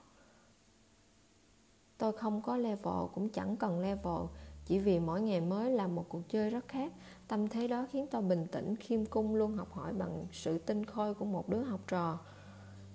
tôi 2.00 2.12
không 2.13 2.42
có 2.42 2.57
level, 2.57 3.06
cũng 3.13 3.30
chẳng 3.30 3.56
cần 3.56 3.80
level. 3.80 4.25
Chỉ 4.66 4.80
vì 4.80 5.00
mỗi 5.00 5.22
ngày 5.22 5.42
mới 5.42 5.72
là 5.72 5.88
một 5.88 6.06
cuộc 6.10 6.22
chơi 6.30 6.50
rất 6.50 6.68
khác. 6.68 6.94
Tâm 7.28 7.48
thế 7.48 7.68
đó 7.68 7.86
khiến 7.92 8.07
tôi 8.12 8.22
bình 8.22 8.48
tĩnh, 8.51 8.75
khiêm 8.75 9.06
cung 9.06 9.36
luôn 9.36 9.57
học 9.57 9.74
hỏi 9.74 9.94
bằng 9.94 10.25
sự 10.31 10.57
tinh 10.57 10.86
khôi 10.86 11.13
của 11.13 11.25
một 11.25 11.50
đứa 11.50 11.62
học 11.62 11.80
trò. 11.88 12.19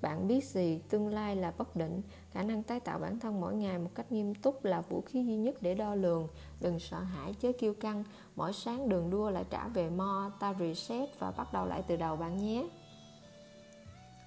Bạn 0.02 0.28
biết 0.28 0.44
gì, 0.44 0.80
tương 0.90 1.08
lai 1.08 1.36
là 1.36 1.52
bất 1.58 1.76
định. 1.76 2.02
Khả 2.30 2.42
năng 2.42 2.62
tái 2.62 2.80
tạo 2.80 2.98
bản 2.98 3.20
thân 3.20 3.40
mỗi 3.40 3.54
ngày 3.54 3.78
một 3.78 3.90
cách 3.94 4.12
nghiêm 4.12 4.34
túc 4.34 4.64
là 4.64 4.80
vũ 4.80 5.00
khí 5.00 5.24
duy 5.24 5.36
nhất 5.36 5.54
để 5.60 5.74
đo 5.74 5.94
lường. 5.94 6.28
Đừng 6.60 6.78
sợ 6.78 6.98
hãi, 6.98 7.34
chớ 7.40 7.52
kiêu 7.58 7.74
căng. 7.74 8.04
Mỗi 8.36 8.52
sáng 8.52 8.88
đường 8.88 9.10
đua 9.10 9.30
lại 9.30 9.44
trả 9.50 9.68
về 9.68 9.90
mo, 9.90 10.32
ta 10.40 10.54
reset 10.60 11.18
và 11.18 11.30
bắt 11.30 11.52
đầu 11.52 11.66
lại 11.66 11.82
từ 11.88 11.96
đầu 11.96 12.16
bạn 12.16 12.36
nhé 12.38 12.68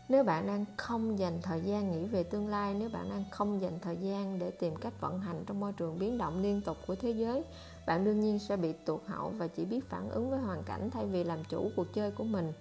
nếu 0.09 0.23
bạn 0.23 0.47
đang 0.47 0.65
không 0.77 1.19
dành 1.19 1.41
thời 1.41 1.61
gian 1.61 1.91
nghĩ 1.91 2.05
về 2.05 2.23
tương 2.23 2.47
lai, 2.47 2.73
nếu 2.73 2.89
bạn 2.89 3.09
đang 3.09 3.23
không 3.31 3.61
dành 3.61 3.79
thời 3.79 3.97
gian 3.97 4.39
để 4.39 4.51
tìm 4.51 4.75
cách 4.75 4.93
vận 5.01 5.19
hành 5.19 5.43
trong 5.47 5.59
môi 5.59 5.73
trường 5.73 5.99
biến 5.99 6.17
động 6.17 6.41
liên 6.41 6.61
tục 6.61 6.77
của 6.87 6.95
thế 6.95 7.11
giới, 7.11 7.43
bạn 7.87 8.05
đương 8.05 8.19
nhiên 8.19 8.39
sẽ 8.39 8.57
bị 8.57 8.73
tụt 8.73 9.01
hậu 9.05 9.29
và 9.29 9.47
chỉ 9.47 9.65
biết 9.65 9.89
phản 9.89 10.09
ứng 10.09 10.29
với 10.29 10.39
hoàn 10.39 10.63
cảnh 10.63 10.89
thay 10.91 11.05
vì 11.05 11.23
làm 11.23 11.43
chủ 11.43 11.71
cuộc 11.75 11.93
chơi 11.93 12.11
của 12.11 12.23
mình. 12.23 12.53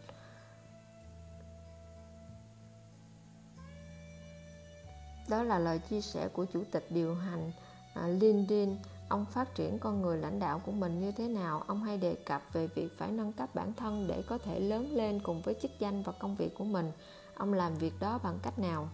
Đó 5.29 5.43
là 5.43 5.59
lời 5.59 5.79
chia 5.79 6.01
sẻ 6.01 6.29
của 6.29 6.45
chủ 6.45 6.63
tịch 6.71 6.87
điều 6.91 7.15
hành 7.15 7.53
à, 7.95 8.09
LinkedIn 8.09 8.77
ông 9.09 9.25
phát 9.25 9.55
triển 9.55 9.79
con 9.79 10.03
người 10.03 10.19
lãnh 10.19 10.39
đạo 10.39 10.61
của 10.67 10.73
mình 10.73 11.01
như 11.01 11.13
thế 11.13 11.29
nào? 11.29 11.63
Ông 11.67 11.83
hay 11.83 11.99
đề 11.99 12.15
cập 12.15 12.43
về 12.53 12.67
việc 12.67 12.99
phải 12.99 13.13
nâng 13.13 13.33
cấp 13.33 13.55
bản 13.55 13.73
thân 13.75 14.07
để 14.09 14.23
có 14.23 14.39
thể 14.39 14.61
lớn 14.61 14.91
lên 14.93 15.21
cùng 15.23 15.43
với 15.43 15.55
chức 15.63 15.71
danh 15.79 16.03
và 16.03 16.13
công 16.13 16.37
việc 16.37 16.55
của 16.59 16.65
mình 16.65 16.93
ông 17.37 17.53
làm 17.53 17.75
việc 17.75 17.93
đó 18.01 18.21
bằng 18.23 18.39
cách 18.43 18.59
nào? 18.59 18.89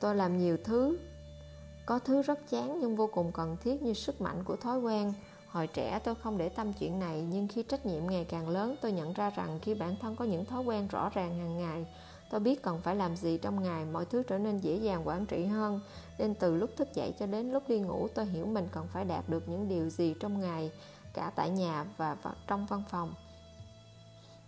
Tôi 0.00 0.16
làm 0.16 0.38
nhiều 0.38 0.56
thứ. 0.64 0.98
Có 1.86 1.98
thứ 1.98 2.22
rất 2.22 2.50
chán 2.50 2.80
nhưng 2.80 2.96
vô 2.96 3.10
cùng 3.12 3.32
cần 3.32 3.56
thiết 3.62 3.82
như 3.82 3.94
sức 3.94 4.20
mạnh 4.20 4.44
của 4.44 4.56
thói 4.56 4.78
quen. 4.78 5.12
Hồi 5.48 5.66
trẻ 5.66 5.98
tôi 6.04 6.14
không 6.14 6.38
để 6.38 6.48
tâm 6.48 6.72
chuyện 6.72 6.98
này, 6.98 7.26
nhưng 7.30 7.48
khi 7.48 7.62
trách 7.62 7.86
nhiệm 7.86 8.06
ngày 8.06 8.24
càng 8.24 8.48
lớn, 8.48 8.76
tôi 8.82 8.92
nhận 8.92 9.12
ra 9.12 9.30
rằng 9.30 9.58
khi 9.62 9.74
bản 9.74 9.96
thân 10.00 10.16
có 10.16 10.24
những 10.24 10.44
thói 10.44 10.62
quen 10.62 10.88
rõ 10.88 11.10
ràng 11.14 11.38
hàng 11.38 11.58
ngày, 11.58 11.86
tôi 12.30 12.40
biết 12.40 12.62
cần 12.62 12.80
phải 12.80 12.96
làm 12.96 13.16
gì 13.16 13.38
trong 13.38 13.62
ngày, 13.62 13.84
mọi 13.84 14.04
thứ 14.04 14.22
trở 14.22 14.38
nên 14.38 14.58
dễ 14.58 14.76
dàng 14.76 15.08
quản 15.08 15.26
trị 15.26 15.44
hơn. 15.44 15.80
Nên 16.18 16.34
từ 16.34 16.56
lúc 16.56 16.70
thức 16.76 16.94
dậy 16.94 17.14
cho 17.18 17.26
đến 17.26 17.52
lúc 17.52 17.68
đi 17.68 17.78
ngủ, 17.78 18.08
tôi 18.14 18.26
hiểu 18.26 18.46
mình 18.46 18.68
cần 18.72 18.86
phải 18.92 19.04
đạt 19.04 19.28
được 19.28 19.48
những 19.48 19.68
điều 19.68 19.88
gì 19.90 20.14
trong 20.20 20.40
ngày, 20.40 20.70
cả 21.14 21.32
tại 21.36 21.50
nhà 21.50 21.84
và 21.96 22.16
trong 22.46 22.66
văn 22.66 22.82
phòng 22.90 23.14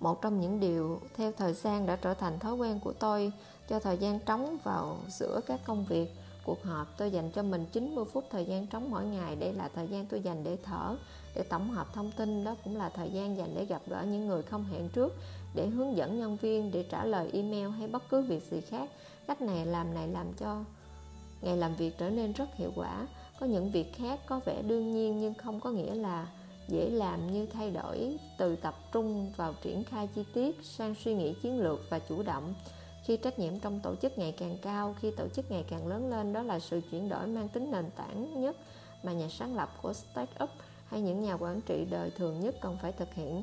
một 0.00 0.22
trong 0.22 0.40
những 0.40 0.60
điều 0.60 1.00
theo 1.16 1.32
thời 1.32 1.52
gian 1.52 1.86
đã 1.86 1.96
trở 1.96 2.14
thành 2.14 2.38
thói 2.38 2.54
quen 2.54 2.80
của 2.80 2.92
tôi 2.92 3.32
cho 3.68 3.80
thời 3.80 3.98
gian 3.98 4.18
trống 4.20 4.56
vào 4.64 4.96
giữa 5.08 5.40
các 5.46 5.60
công 5.64 5.84
việc, 5.84 6.14
cuộc 6.44 6.64
họp, 6.64 6.98
tôi 6.98 7.10
dành 7.10 7.30
cho 7.30 7.42
mình 7.42 7.66
90 7.72 8.04
phút 8.12 8.24
thời 8.30 8.44
gian 8.44 8.66
trống 8.66 8.90
mỗi 8.90 9.04
ngày. 9.04 9.36
Đây 9.36 9.52
là 9.52 9.68
thời 9.74 9.88
gian 9.88 10.06
tôi 10.06 10.20
dành 10.20 10.44
để 10.44 10.56
thở, 10.62 10.96
để 11.34 11.42
tổng 11.42 11.70
hợp 11.70 11.86
thông 11.94 12.12
tin. 12.12 12.44
Đó 12.44 12.54
cũng 12.64 12.76
là 12.76 12.88
thời 12.88 13.10
gian 13.10 13.36
dành 13.36 13.54
để 13.54 13.64
gặp 13.64 13.82
gỡ 13.86 14.02
những 14.02 14.26
người 14.26 14.42
không 14.42 14.64
hẹn 14.64 14.88
trước, 14.88 15.14
để 15.54 15.66
hướng 15.66 15.96
dẫn 15.96 16.18
nhân 16.18 16.36
viên, 16.36 16.72
để 16.72 16.82
trả 16.90 17.04
lời 17.04 17.30
email 17.32 17.68
hay 17.68 17.88
bất 17.88 18.02
cứ 18.08 18.22
việc 18.22 18.50
gì 18.50 18.60
khác. 18.60 18.90
Cách 19.26 19.42
này 19.42 19.66
làm 19.66 19.94
này 19.94 20.08
làm 20.08 20.26
cho 20.32 20.64
ngày 21.42 21.56
làm 21.56 21.74
việc 21.74 21.98
trở 21.98 22.10
nên 22.10 22.32
rất 22.32 22.54
hiệu 22.54 22.72
quả. 22.76 23.06
Có 23.40 23.46
những 23.46 23.70
việc 23.70 23.96
khác 23.96 24.20
có 24.26 24.40
vẻ 24.44 24.62
đương 24.62 24.92
nhiên 24.94 25.20
nhưng 25.20 25.34
không 25.34 25.60
có 25.60 25.70
nghĩa 25.70 25.94
là 25.94 26.26
dễ 26.68 26.90
làm 26.90 27.32
như 27.32 27.46
thay 27.46 27.70
đổi, 27.70 28.16
từ 28.38 28.56
tập 28.56 28.74
trung 28.92 29.32
vào 29.36 29.54
triển 29.62 29.84
khai 29.84 30.08
chi 30.14 30.24
tiết 30.34 30.56
sang 30.62 30.94
suy 30.94 31.14
nghĩ 31.14 31.34
chiến 31.42 31.60
lược 31.60 31.80
và 31.90 31.98
chủ 31.98 32.22
động. 32.22 32.54
Khi 33.04 33.16
trách 33.16 33.38
nhiệm 33.38 33.58
trong 33.58 33.80
tổ 33.80 33.94
chức 33.96 34.18
ngày 34.18 34.34
càng 34.38 34.58
cao, 34.62 34.94
khi 35.00 35.10
tổ 35.10 35.28
chức 35.28 35.50
ngày 35.50 35.64
càng 35.70 35.86
lớn 35.86 36.10
lên, 36.10 36.32
đó 36.32 36.42
là 36.42 36.58
sự 36.58 36.80
chuyển 36.90 37.08
đổi 37.08 37.26
mang 37.26 37.48
tính 37.48 37.70
nền 37.70 37.90
tảng 37.96 38.40
nhất 38.42 38.56
mà 39.02 39.12
nhà 39.12 39.28
sáng 39.30 39.56
lập 39.56 39.68
của 39.82 39.92
startup 39.92 40.50
hay 40.86 41.00
những 41.00 41.22
nhà 41.22 41.36
quản 41.36 41.60
trị 41.60 41.86
đời 41.90 42.10
thường 42.10 42.40
nhất 42.40 42.54
cần 42.60 42.76
phải 42.82 42.92
thực 42.92 43.14
hiện. 43.14 43.42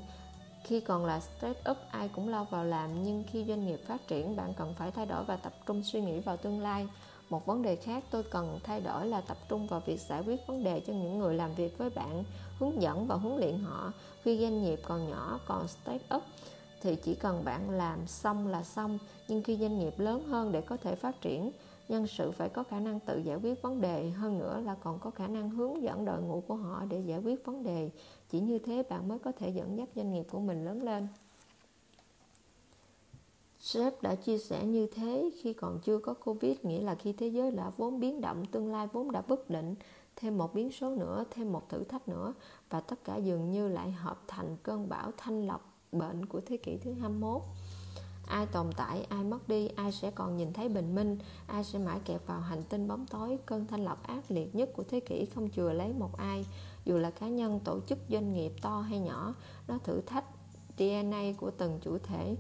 Khi 0.64 0.80
còn 0.80 1.06
là 1.06 1.20
startup, 1.20 1.78
ai 1.92 2.10
cũng 2.16 2.30
lao 2.30 2.48
vào 2.50 2.66
làm, 2.66 3.04
nhưng 3.04 3.24
khi 3.32 3.46
doanh 3.48 3.66
nghiệp 3.66 3.80
phát 3.88 4.08
triển, 4.08 4.36
bạn 4.36 4.54
cần 4.54 4.74
phải 4.78 4.92
thay 4.92 5.06
đổi 5.06 5.24
và 5.24 5.36
tập 5.36 5.54
trung 5.66 5.84
suy 5.84 6.02
nghĩ 6.02 6.20
vào 6.20 6.38
tương 6.38 6.62
lai. 6.62 6.88
Một 7.30 7.46
vấn 7.46 7.62
đề 7.62 7.76
khác 7.76 8.04
tôi 8.12 8.24
cần 8.24 8.60
thay 8.64 8.82
đổi 8.82 9.08
là 9.08 9.22
tập 9.22 9.38
trung 9.50 9.68
vào 9.68 9.80
việc 9.80 10.00
giải 10.00 10.24
quyết 10.26 10.48
vấn 10.48 10.64
đề 10.64 10.80
cho 10.80 10.94
những 10.94 11.20
người 11.20 11.36
làm 11.36 11.54
việc 11.56 11.78
với 11.78 11.90
bạn 11.90 12.24
hướng 12.60 12.82
dẫn 12.82 13.08
và 13.08 13.16
huấn 13.16 13.38
luyện 13.38 13.60
họ. 13.60 13.94
Khi 14.24 14.40
doanh 14.42 14.64
nghiệp 14.64 14.80
còn 14.84 15.10
nhỏ 15.10 15.40
còn 15.48 15.68
start 15.68 16.02
up 16.16 16.24
thì 16.82 16.96
chỉ 16.96 17.16
cần 17.16 17.46
bạn 17.46 17.70
làm 17.70 18.08
xong 18.08 18.48
là 18.48 18.64
xong. 18.64 19.00
Nhưng 19.28 19.44
khi 19.44 19.58
doanh 19.58 19.80
nghiệp 19.80 20.00
lớn 20.00 20.24
hơn 20.24 20.52
để 20.52 20.62
có 20.62 20.78
thể 20.78 20.96
phát 20.96 21.22
triển 21.22 21.52
nhân 21.90 22.08
sự 22.08 22.32
phải 22.32 22.50
có 22.50 22.64
khả 22.64 22.80
năng 22.80 23.00
tự 23.00 23.18
giải 23.18 23.38
quyết 23.44 23.62
vấn 23.62 23.82
đề. 23.82 24.10
Hơn 24.10 24.40
nữa 24.40 24.62
là 24.66 24.76
còn 24.76 25.00
có 25.00 25.10
khả 25.10 25.28
năng 25.28 25.50
hướng 25.50 25.82
dẫn 25.82 26.06
đội 26.06 26.22
ngũ 26.22 26.42
của 26.48 26.56
họ 26.56 26.86
để 26.90 27.00
giải 27.00 27.20
quyết 27.20 27.46
vấn 27.46 27.64
đề. 27.64 27.90
Chỉ 28.30 28.40
như 28.40 28.60
thế 28.60 28.84
bạn 28.90 29.08
mới 29.08 29.20
có 29.20 29.32
thể 29.32 29.50
dẫn 29.50 29.78
dắt 29.78 29.90
doanh 29.96 30.12
nghiệp 30.12 30.26
của 30.32 30.40
mình 30.40 30.66
lớn 30.66 30.84
lên. 30.84 31.08
Sếp 33.60 34.02
đã 34.02 34.16
chia 34.16 34.38
sẻ 34.38 34.66
như 34.66 34.88
thế 34.88 35.30
khi 35.42 35.54
còn 35.54 35.80
chưa 35.84 35.98
có 35.98 36.14
Covid, 36.14 36.58
nghĩa 36.64 36.82
là 36.82 36.96
khi 36.96 37.14
thế 37.14 37.28
giới 37.28 37.52
đã 37.52 37.72
vốn 37.78 38.00
biến 38.00 38.22
động, 38.22 38.46
tương 38.46 38.72
lai 38.72 38.88
vốn 38.94 39.12
đã 39.12 39.22
bất 39.28 39.50
định, 39.50 39.76
thêm 40.24 40.38
một 40.38 40.54
biến 40.54 40.72
số 40.72 40.96
nữa, 40.96 41.24
thêm 41.32 41.52
một 41.52 41.70
thử 41.70 41.84
thách 41.84 42.08
nữa. 42.08 42.34
Và 42.70 42.80
tất 42.80 43.04
cả 43.04 43.16
dường 43.16 43.52
như 43.52 43.68
lại 43.68 43.92
hợp 43.92 44.22
thành 44.28 44.58
cơn 44.64 44.90
bão 44.90 45.12
thanh 45.18 45.48
lọc 45.48 45.74
bệnh 45.92 46.26
của 46.26 46.42
thế 46.46 46.58
kỷ 46.58 46.78
thứ 46.78 46.94
21 46.94 47.42
ai 48.28 48.46
tồn 48.46 48.72
tại 48.78 49.06
ai 49.10 49.24
mất 49.24 49.48
đi 49.48 49.68
ai 49.68 49.92
sẽ 49.92 50.12
còn 50.12 50.38
nhìn 50.38 50.54
thấy 50.54 50.70
bình 50.70 50.96
minh 50.96 51.18
ai 51.48 51.64
sẽ 51.64 51.80
mãi 51.80 52.00
kẹt 52.06 52.22
vào 52.28 52.40
hành 52.40 52.64
tinh 52.64 52.88
bóng 52.88 53.06
tối. 53.06 53.38
Cơn 53.46 53.68
thanh 53.68 53.86
lọc 53.86 54.08
ác 54.08 54.32
liệt 54.32 54.56
nhất 54.56 54.70
của 54.76 54.84
thế 54.84 55.00
kỷ 55.00 55.26
không 55.26 55.50
chừa 55.50 55.74
lấy 55.74 55.94
một 55.94 56.18
ai. 56.18 56.46
Dù 56.86 56.98
là 56.98 57.12
cá 57.12 57.28
nhân 57.28 57.60
tổ 57.60 57.80
chức 57.88 58.00
doanh 58.10 58.34
nghiệp 58.34 58.54
to 58.62 58.82
hay 58.82 59.00
nhỏ 59.00 59.34
nó 59.68 59.78
thử 59.84 60.02
thách 60.02 60.26
dna 60.78 61.22
của 61.38 61.52
từng 61.52 61.80
chủ 61.82 61.98
thể. 61.98 62.36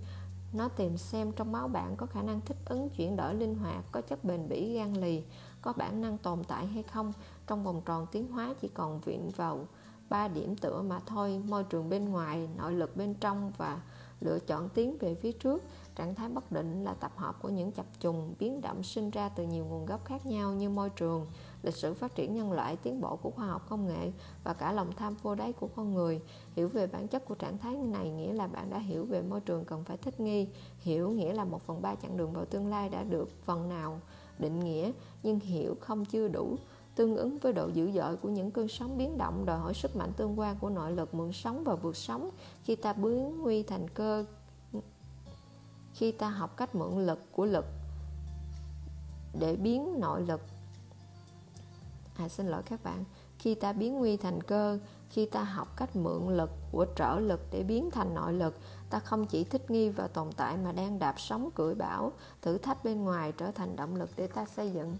Nó 0.54 0.70
tìm 0.70 0.98
xem 0.98 1.32
trong 1.32 1.52
máu 1.52 1.68
bạn 1.68 1.96
có 1.98 2.06
khả 2.06 2.22
năng 2.22 2.42
thích 2.42 2.58
ứng 2.66 2.90
chuyển 2.90 3.16
đổi 3.16 3.36
linh 3.36 3.56
hoạt 3.56 3.86
có 3.92 4.02
chất 4.02 4.24
bền 4.24 4.50
bỉ 4.50 4.74
gan 4.74 4.94
lì 4.94 5.24
có 5.62 5.74
bản 5.74 6.02
năng 6.02 6.18
tồn 6.18 6.44
tại 6.44 6.68
hay 6.68 6.84
không 6.84 7.14
trong 7.48 7.64
vòng 7.64 7.82
tròn 7.86 8.08
tiến 8.12 8.28
hóa 8.32 8.54
chỉ 8.62 8.68
còn 8.68 9.00
viện 9.00 9.32
vào 9.36 9.68
ba 10.10 10.28
điểm 10.28 10.56
tựa 10.56 10.82
mà 10.82 11.00
thôi. 11.06 11.42
Môi 11.48 11.64
trường 11.64 11.90
bên 11.90 12.10
ngoài, 12.10 12.50
nội 12.58 12.74
lực 12.74 12.98
bên 12.98 13.14
trong 13.14 13.52
và 13.58 13.82
lựa 14.22 14.40
chọn 14.40 14.70
tiến 14.70 14.98
về 15.00 15.16
phía 15.16 15.32
trước. 15.32 15.64
Trạng 15.96 16.16
thái 16.16 16.30
bất 16.30 16.52
định 16.52 16.84
là 16.84 16.94
tập 16.94 17.12
hợp 17.16 17.42
của 17.42 17.50
những 17.50 17.72
chập 17.72 17.86
trùng 18.00 18.34
biến 18.40 18.62
động 18.62 18.84
sinh 18.84 19.10
ra 19.10 19.30
từ 19.30 19.44
nhiều 19.44 19.66
nguồn 19.66 19.86
gốc 19.86 20.06
khác 20.06 20.26
nhau 20.26 20.54
như 20.54 20.70
môi 20.70 20.90
trường, 20.90 21.26
lịch 21.64 21.76
sử 21.76 21.94
phát 21.94 22.16
triển 22.16 22.36
nhân 22.36 22.52
loại, 22.52 22.76
tiến 22.76 23.02
bộ 23.02 23.16
của 23.16 23.32
khoa 23.32 23.46
học 23.46 23.66
công 23.70 23.88
nghệ 23.88 24.12
và 24.44 24.54
cả 24.54 24.72
lòng 24.72 24.92
tham 24.96 25.16
vô 25.22 25.36
đáy 25.36 25.54
của 25.54 25.68
con 25.76 25.94
người. 25.94 26.22
Hiểu 26.56 26.68
về 26.68 26.88
bản 26.88 27.08
chất 27.08 27.26
của 27.26 27.36
trạng 27.36 27.58
thái 27.58 27.76
này 27.76 28.10
nghĩa 28.10 28.34
là 28.34 28.48
bạn 28.48 28.70
đã 28.70 28.80
hiểu 28.80 29.06
về 29.06 29.22
môi 29.22 29.40
trường 29.40 29.66
cần 29.66 29.84
phải 29.84 29.98
thích 29.98 30.20
nghi. 30.20 30.48
Hiểu 30.80 31.10
nghĩa 31.10 31.34
là 31.34 31.46
một 31.46 31.62
phần 31.62 31.82
ba 31.82 31.96
chặng 31.96 32.18
đường 32.18 32.34
vào 32.34 32.46
tương 32.46 32.68
lai 32.68 32.90
đã 32.90 33.04
được 33.04 33.30
phần 33.46 33.70
nào 33.70 34.00
định 34.40 34.60
nghĩa, 34.60 34.92
nhưng 35.24 35.40
hiểu 35.40 35.76
không 35.82 36.06
chưa 36.06 36.28
đủ 36.28 36.56
tương 36.96 37.18
ứng 37.18 37.40
với 37.40 37.54
độ 37.54 37.68
dữ 37.68 37.92
dội 37.92 38.18
của 38.18 38.30
những 38.30 38.52
cơn 38.52 38.68
sóng 38.68 38.98
biến 38.98 39.18
động, 39.18 39.46
đòi 39.46 39.60
hỏi 39.60 39.74
sức 39.74 39.96
mạnh 39.96 40.12
tương 40.18 40.40
quan 40.40 40.58
của 40.60 40.70
nội 40.70 40.92
lực 40.92 41.14
mượn 41.14 41.32
sóng 41.34 41.64
và 41.64 41.76
vượt 41.76 41.98
sóng. 41.98 42.30
Khi 42.64 42.76
ta 42.76 42.94
biến 42.94 43.42
nguy 43.42 43.64
thành 43.64 43.88
cơ, 43.90 44.26
khi 45.94 46.12
ta 46.12 46.30
học 46.30 46.58
cách 46.58 46.76
mượn 46.76 47.06
lực 47.06 47.20
của 47.32 47.46
lực 47.46 47.66
để 49.40 49.56
biến 49.56 50.00
nội 50.00 50.22
lực. 50.22 50.42
À 52.16 52.30
xin 52.30 52.48
lỗi 52.48 52.62
các 52.66 52.84
bạn. 52.84 53.04
Khi 53.40 53.56
ta 53.56 53.74
biến 53.74 53.94
nguy 53.94 54.18
thành 54.18 54.44
cơ, 54.44 54.80
khi 55.10 55.26
ta 55.26 55.44
học 55.44 55.68
cách 55.78 55.96
mượn 55.96 56.38
lực 56.38 56.50
của 56.72 56.86
trở 56.96 57.20
lực 57.20 57.40
để 57.52 57.64
biến 57.64 57.92
thành 57.92 58.14
nội 58.14 58.34
lực, 58.34 58.58
ta 58.90 59.00
không 59.00 59.26
chỉ 59.26 59.44
thích 59.44 59.72
nghi 59.72 59.90
và 59.90 60.08
tồn 60.08 60.32
tại 60.38 60.58
mà 60.58 60.72
đang 60.72 61.00
đạp 61.00 61.16
sóng, 61.18 61.50
cưỡi 61.52 61.76
bão, 61.76 62.12
thử 62.42 62.58
thách 62.58 62.84
bên 62.84 63.04
ngoài 63.04 63.34
trở 63.38 63.52
thành 63.52 63.76
động 63.76 63.96
lực 63.96 64.10
để 64.16 64.28
ta 64.28 64.46
xây 64.46 64.72
dựng 64.72 64.98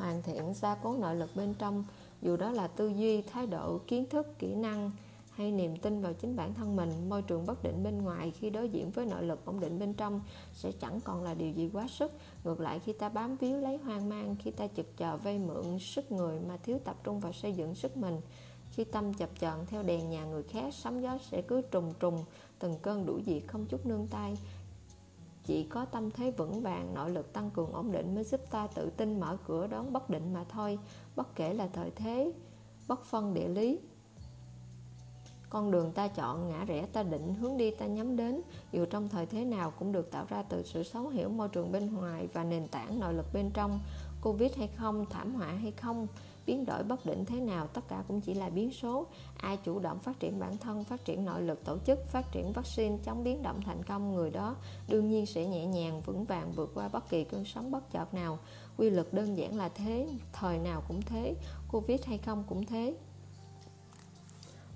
hoàn 0.00 0.22
thiện 0.22 0.54
gia 0.54 0.74
cố 0.74 0.96
nội 0.96 1.16
lực 1.16 1.30
bên 1.36 1.54
trong. 1.58 1.84
Dù 2.22 2.36
đó 2.36 2.50
là 2.50 2.66
tư 2.66 2.88
duy, 2.88 3.22
thái 3.22 3.46
độ, 3.46 3.78
kiến 3.86 4.06
thức, 4.10 4.38
kỹ 4.38 4.54
năng 4.54 4.90
hay 5.30 5.52
niềm 5.52 5.76
tin 5.76 6.02
vào 6.02 6.12
chính 6.12 6.36
bản 6.36 6.54
thân 6.54 6.76
mình, 6.76 7.08
môi 7.08 7.22
trường 7.22 7.46
bất 7.46 7.62
định 7.62 7.82
bên 7.82 8.02
ngoài 8.02 8.30
khi 8.30 8.50
đối 8.50 8.68
diện 8.68 8.90
với 8.90 9.06
nội 9.06 9.22
lực 9.22 9.44
ổn 9.44 9.60
định 9.60 9.78
bên 9.78 9.94
trong 9.94 10.20
sẽ 10.54 10.72
chẳng 10.72 11.00
còn 11.00 11.22
là 11.22 11.34
điều 11.34 11.50
gì 11.50 11.70
quá 11.72 11.88
sức. 11.88 12.12
Ngược 12.44 12.60
lại, 12.60 12.78
khi 12.78 12.92
ta 12.92 13.08
bám 13.08 13.36
víu 13.36 13.56
lấy 13.56 13.76
hoang 13.76 14.08
mang, 14.08 14.36
khi 14.38 14.50
ta 14.50 14.66
chực 14.66 14.96
chờ 14.96 15.16
vay 15.16 15.38
mượn 15.38 15.78
sức 15.78 16.12
người 16.12 16.40
mà 16.48 16.56
thiếu 16.56 16.78
tập 16.84 16.96
trung 17.04 17.20
vào 17.20 17.32
xây 17.32 17.52
dựng 17.52 17.74
sức 17.74 17.96
mình, 17.96 18.20
khi 18.70 18.84
tâm 18.84 19.14
chập 19.14 19.30
chờn 19.40 19.66
theo 19.66 19.82
đèn 19.82 20.10
nhà 20.10 20.24
người 20.24 20.42
khác, 20.42 20.74
sóng 20.74 21.02
gió 21.02 21.18
sẽ 21.30 21.42
cứ 21.42 21.62
trùng 21.62 21.94
trùng, 22.00 22.24
từng 22.58 22.74
cơn 22.82 23.06
đuổi 23.06 23.22
diệt 23.26 23.42
không 23.46 23.66
chút 23.66 23.86
nương 23.86 24.06
tay 24.06 24.36
chỉ 25.44 25.62
có 25.62 25.84
tâm 25.84 26.10
thế 26.10 26.30
vững 26.30 26.62
vàng, 26.62 26.94
nội 26.94 27.10
lực 27.10 27.32
tăng 27.32 27.50
cường 27.50 27.72
ổn 27.72 27.92
định 27.92 28.14
mới 28.14 28.24
giúp 28.24 28.40
ta 28.50 28.66
tự 28.66 28.90
tin 28.90 29.20
mở 29.20 29.36
cửa 29.46 29.66
đón 29.66 29.92
bất 29.92 30.10
định 30.10 30.32
mà 30.32 30.44
thôi, 30.48 30.78
bất 31.16 31.34
kể 31.34 31.54
là 31.54 31.68
thời 31.72 31.90
thế, 31.90 32.32
bất 32.88 33.04
phân 33.04 33.34
địa 33.34 33.48
lý. 33.48 33.78
Con 35.50 35.70
đường 35.70 35.92
ta 35.92 36.08
chọn, 36.08 36.48
ngã 36.48 36.64
rẽ 36.64 36.86
ta 36.92 37.02
định, 37.02 37.34
hướng 37.34 37.56
đi 37.56 37.70
ta 37.70 37.86
nhắm 37.86 38.16
đến, 38.16 38.40
dù 38.72 38.84
trong 38.84 39.08
thời 39.08 39.26
thế 39.26 39.44
nào 39.44 39.72
cũng 39.78 39.92
được 39.92 40.10
tạo 40.10 40.24
ra 40.28 40.42
từ 40.42 40.62
sự 40.62 40.82
xấu 40.82 41.08
hiểu 41.08 41.28
môi 41.28 41.48
trường 41.48 41.72
bên 41.72 41.94
ngoài 41.94 42.28
và 42.32 42.44
nền 42.44 42.68
tảng 42.68 43.00
nội 43.00 43.14
lực 43.14 43.26
bên 43.32 43.50
trong 43.54 43.80
covid 44.22 44.52
hay 44.56 44.68
không, 44.76 45.06
thảm 45.10 45.34
họa 45.34 45.46
hay 45.46 45.72
không, 45.72 46.06
biến 46.46 46.64
đổi 46.64 46.82
bất 46.82 47.06
định 47.06 47.24
thế 47.24 47.40
nào, 47.40 47.66
tất 47.66 47.88
cả 47.88 48.04
cũng 48.08 48.20
chỉ 48.20 48.34
là 48.34 48.48
biến 48.48 48.70
số. 48.70 49.06
Ai 49.36 49.56
chủ 49.56 49.78
động 49.78 49.98
phát 49.98 50.20
triển 50.20 50.40
bản 50.40 50.58
thân, 50.58 50.84
phát 50.84 51.04
triển 51.04 51.24
nội 51.24 51.42
lực, 51.42 51.64
tổ 51.64 51.78
chức, 51.86 51.98
phát 52.08 52.32
triển 52.32 52.52
vaccine 52.52 52.98
chống 53.04 53.24
biến 53.24 53.42
động 53.42 53.60
thành 53.62 53.82
công, 53.82 54.14
người 54.14 54.30
đó 54.30 54.56
đương 54.88 55.10
nhiên 55.10 55.26
sẽ 55.26 55.46
nhẹ 55.46 55.66
nhàng, 55.66 56.02
vững 56.06 56.24
vàng 56.24 56.52
vượt 56.52 56.70
qua 56.74 56.88
bất 56.88 57.08
kỳ 57.08 57.24
cơn 57.24 57.44
sóng 57.44 57.70
bất 57.70 57.90
chợt 57.90 58.14
nào. 58.14 58.38
Quy 58.76 58.90
luật 58.90 59.12
đơn 59.12 59.36
giản 59.36 59.56
là 59.56 59.68
thế, 59.68 60.08
thời 60.32 60.58
nào 60.58 60.82
cũng 60.88 61.02
thế, 61.02 61.34
covid 61.72 62.00
hay 62.04 62.18
không 62.18 62.44
cũng 62.48 62.66
thế. 62.66 62.94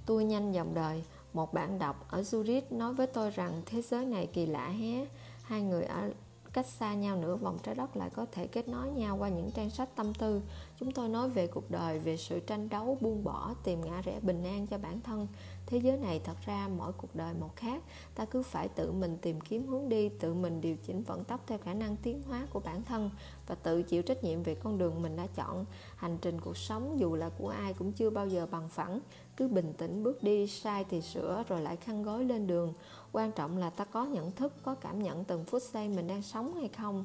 Tôi 0.06 0.24
nhanh 0.24 0.52
dòng 0.52 0.74
đời. 0.74 1.04
Một 1.32 1.54
bạn 1.54 1.78
đọc 1.78 2.06
ở 2.10 2.20
Zurich 2.20 2.62
nói 2.70 2.94
với 2.94 3.06
tôi 3.06 3.30
rằng 3.30 3.62
thế 3.66 3.82
giới 3.82 4.04
này 4.04 4.26
kỳ 4.26 4.46
lạ 4.46 4.68
hé. 4.68 5.06
Hai 5.42 5.62
người 5.62 5.84
ở 5.84 6.10
cách 6.54 6.66
xa 6.66 6.94
nhau 6.94 7.16
nửa 7.16 7.36
vòng 7.36 7.58
trái 7.62 7.74
đất 7.74 7.96
lại 7.96 8.10
có 8.10 8.26
thể 8.32 8.46
kết 8.46 8.68
nối 8.68 8.90
nhau 8.90 9.16
qua 9.16 9.28
những 9.28 9.50
trang 9.50 9.70
sách 9.70 9.88
tâm 9.96 10.14
tư. 10.14 10.42
Chúng 10.80 10.92
tôi 10.92 11.08
nói 11.08 11.28
về 11.28 11.46
cuộc 11.46 11.70
đời, 11.70 11.98
về 11.98 12.16
sự 12.16 12.40
tranh 12.40 12.68
đấu, 12.68 12.98
buông 13.00 13.24
bỏ, 13.24 13.54
tìm 13.64 13.80
ngã 13.80 14.00
rẽ 14.00 14.20
bình 14.22 14.44
an 14.44 14.66
cho 14.66 14.78
bản 14.78 15.00
thân 15.00 15.26
thế 15.66 15.78
giới 15.78 15.96
này 15.96 16.20
thật 16.24 16.36
ra 16.46 16.68
mỗi 16.76 16.92
cuộc 16.92 17.14
đời 17.14 17.34
một 17.34 17.56
khác. 17.56 17.82
Ta 18.14 18.24
cứ 18.24 18.42
phải 18.42 18.68
tự 18.68 18.92
mình 18.92 19.18
tìm 19.22 19.40
kiếm 19.40 19.66
hướng 19.66 19.88
đi, 19.88 20.08
tự 20.08 20.34
mình 20.34 20.60
điều 20.60 20.76
chỉnh 20.76 21.02
vận 21.02 21.24
tốc 21.24 21.40
theo 21.46 21.58
khả 21.58 21.74
năng 21.74 21.96
tiến 21.96 22.22
hóa 22.22 22.46
của 22.50 22.60
bản 22.60 22.82
thân 22.82 23.10
và 23.46 23.54
tự 23.54 23.82
chịu 23.82 24.02
trách 24.02 24.24
nhiệm 24.24 24.42
về 24.42 24.54
con 24.54 24.78
đường 24.78 25.02
mình 25.02 25.16
đã 25.16 25.26
chọn. 25.26 25.64
Hành 25.96 26.18
trình 26.22 26.40
cuộc 26.40 26.56
sống 26.56 26.96
dù 27.00 27.14
là 27.14 27.30
của 27.38 27.48
ai 27.48 27.74
cũng 27.74 27.92
chưa 27.92 28.10
bao 28.10 28.28
giờ 28.28 28.46
bằng 28.50 28.68
phẳng. 28.68 29.00
Cứ 29.36 29.48
bình 29.48 29.72
tĩnh 29.78 30.02
bước 30.02 30.22
đi, 30.22 30.46
sai 30.46 30.84
thì 30.90 31.00
sửa 31.00 31.44
rồi 31.48 31.60
lại 31.60 31.76
khăn 31.76 32.02
gói 32.02 32.24
lên 32.24 32.46
đường. 32.46 32.74
Quan 33.12 33.32
trọng 33.32 33.56
là 33.56 33.70
ta 33.70 33.84
có 33.84 34.04
nhận 34.04 34.30
thức, 34.30 34.52
có 34.62 34.74
cảm 34.74 35.02
nhận 35.02 35.24
từng 35.24 35.44
phút 35.44 35.62
giây 35.62 35.88
mình 35.88 36.06
đang 36.06 36.22
sống 36.22 36.54
hay 36.54 36.68
không. 36.68 37.04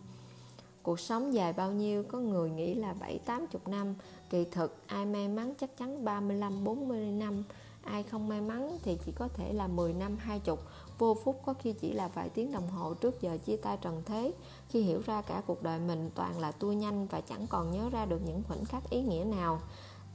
Cuộc 0.83 0.99
sống 0.99 1.33
dài 1.33 1.53
bao 1.53 1.71
nhiêu, 1.71 2.03
có 2.03 2.17
người 2.17 2.49
nghĩ 2.49 2.73
là 2.73 2.93
bảy 2.93 3.19
tám 3.19 3.47
chục 3.47 3.67
năm. 3.67 3.95
Kỳ 4.29 4.45
thực, 4.45 4.77
ai 4.87 5.05
may 5.05 5.27
mắn 5.27 5.53
chắc 5.59 5.77
chắn 5.77 6.05
35 6.05 6.63
40 6.63 7.11
năm 7.11 7.43
ai 7.83 8.03
không 8.03 8.27
may 8.27 8.41
mắn 8.41 8.77
thì 8.83 8.97
chỉ 9.05 9.11
có 9.11 9.27
thể 9.33 9.53
là 9.53 9.67
10 9.67 9.93
năm, 9.93 10.17
hai 10.17 10.39
chục. 10.39 10.59
Vô 10.97 11.17
phúc 11.23 11.41
có 11.45 11.53
khi 11.53 11.73
chỉ 11.73 11.93
là 11.93 12.07
vài 12.07 12.29
tiếng 12.29 12.51
đồng 12.51 12.69
hồ 12.69 12.93
trước 12.93 13.21
giờ 13.21 13.37
chia 13.45 13.57
tay 13.57 13.77
trần 13.81 14.01
thế. 14.05 14.33
Khi 14.69 14.81
hiểu 14.81 15.01
ra 15.05 15.21
cả 15.21 15.41
cuộc 15.47 15.63
đời 15.63 15.79
mình 15.79 16.09
toàn 16.15 16.39
là 16.39 16.51
tua 16.51 16.71
nhanh 16.71 17.07
và 17.07 17.21
chẳng 17.21 17.47
còn 17.47 17.71
nhớ 17.71 17.89
ra 17.89 18.05
được 18.05 18.21
những 18.25 18.43
khoảnh 18.47 18.65
khắc 18.65 18.89
ý 18.89 19.01
nghĩa 19.01 19.23
nào. 19.23 19.61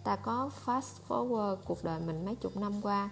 Ta 0.05 0.17
có 0.17 0.51
fast 0.65 1.01
forward 1.09 1.57
cuộc 1.65 1.85
đời 1.85 2.01
mình 2.01 2.25
mấy 2.25 2.35
chục 2.35 2.57
năm 2.57 2.73
qua. 2.83 3.11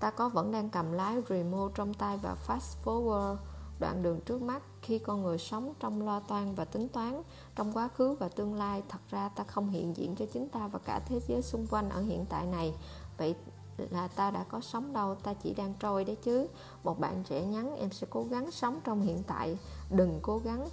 Ta 0.00 0.10
có 0.10 0.28
vẫn 0.28 0.52
đang 0.52 0.68
cầm 0.68 0.92
lái 0.92 1.16
remote 1.28 1.72
trong 1.74 1.94
tay 1.94 2.18
và 2.22 2.36
fast 2.46 2.84
forward 2.84 3.36
đoạn 3.80 4.02
đường 4.02 4.20
trước 4.20 4.42
mắt. 4.42 4.62
Khi 4.82 4.98
con 4.98 5.22
người 5.22 5.38
sống 5.38 5.72
trong 5.80 6.06
lo 6.06 6.20
toan 6.20 6.54
và 6.54 6.64
tính 6.64 6.88
toán, 6.88 7.22
trong 7.56 7.72
quá 7.72 7.88
khứ 7.88 8.16
và 8.20 8.28
tương 8.28 8.54
lai, 8.54 8.82
thật 8.88 8.98
ra 9.10 9.28
ta 9.28 9.44
không 9.44 9.70
hiện 9.70 9.96
diện 9.96 10.16
cho 10.16 10.26
chính 10.32 10.48
ta 10.48 10.68
và 10.68 10.78
cả 10.78 11.00
thế 11.06 11.20
giới 11.28 11.42
xung 11.42 11.66
quanh 11.66 11.90
ở 11.90 12.00
hiện 12.00 12.26
tại 12.28 12.46
này. 12.46 12.74
Vậy 13.18 13.34
là 13.78 14.08
ta 14.08 14.30
đã 14.30 14.44
có 14.48 14.60
sống 14.60 14.92
đâu 14.92 15.14
ta 15.14 15.34
chỉ 15.34 15.54
đang 15.54 15.74
trôi 15.80 16.04
đấy 16.04 16.16
chứ. 16.22 16.48
Một 16.84 17.00
bạn 17.00 17.22
trẻ 17.28 17.42
nhắn 17.42 17.76
em 17.76 17.92
sẽ 17.92 18.06
cố 18.10 18.24
gắng 18.30 18.50
sống 18.50 18.80
trong 18.84 19.02
hiện 19.02 19.22
tại 19.26 19.58
đừng 19.90 20.18
cố 20.22 20.38
gắng 20.38 20.68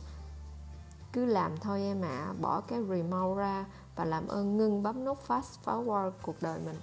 cứ 1.14 1.26
làm 1.26 1.58
thôi 1.58 1.82
em 1.82 2.02
ạ. 2.02 2.26
À, 2.28 2.34
bỏ 2.42 2.62
cái 2.62 2.80
remote 2.90 3.40
ra 3.40 3.66
và 3.96 4.06
làm 4.06 4.28
ơn 4.28 4.58
ngưng 4.58 4.84
bấm 4.84 5.06
nút 5.06 5.18
fast 5.28 5.42
forward 5.66 6.12
cuộc 6.22 6.36
đời 6.42 6.60
mình. 6.66 6.80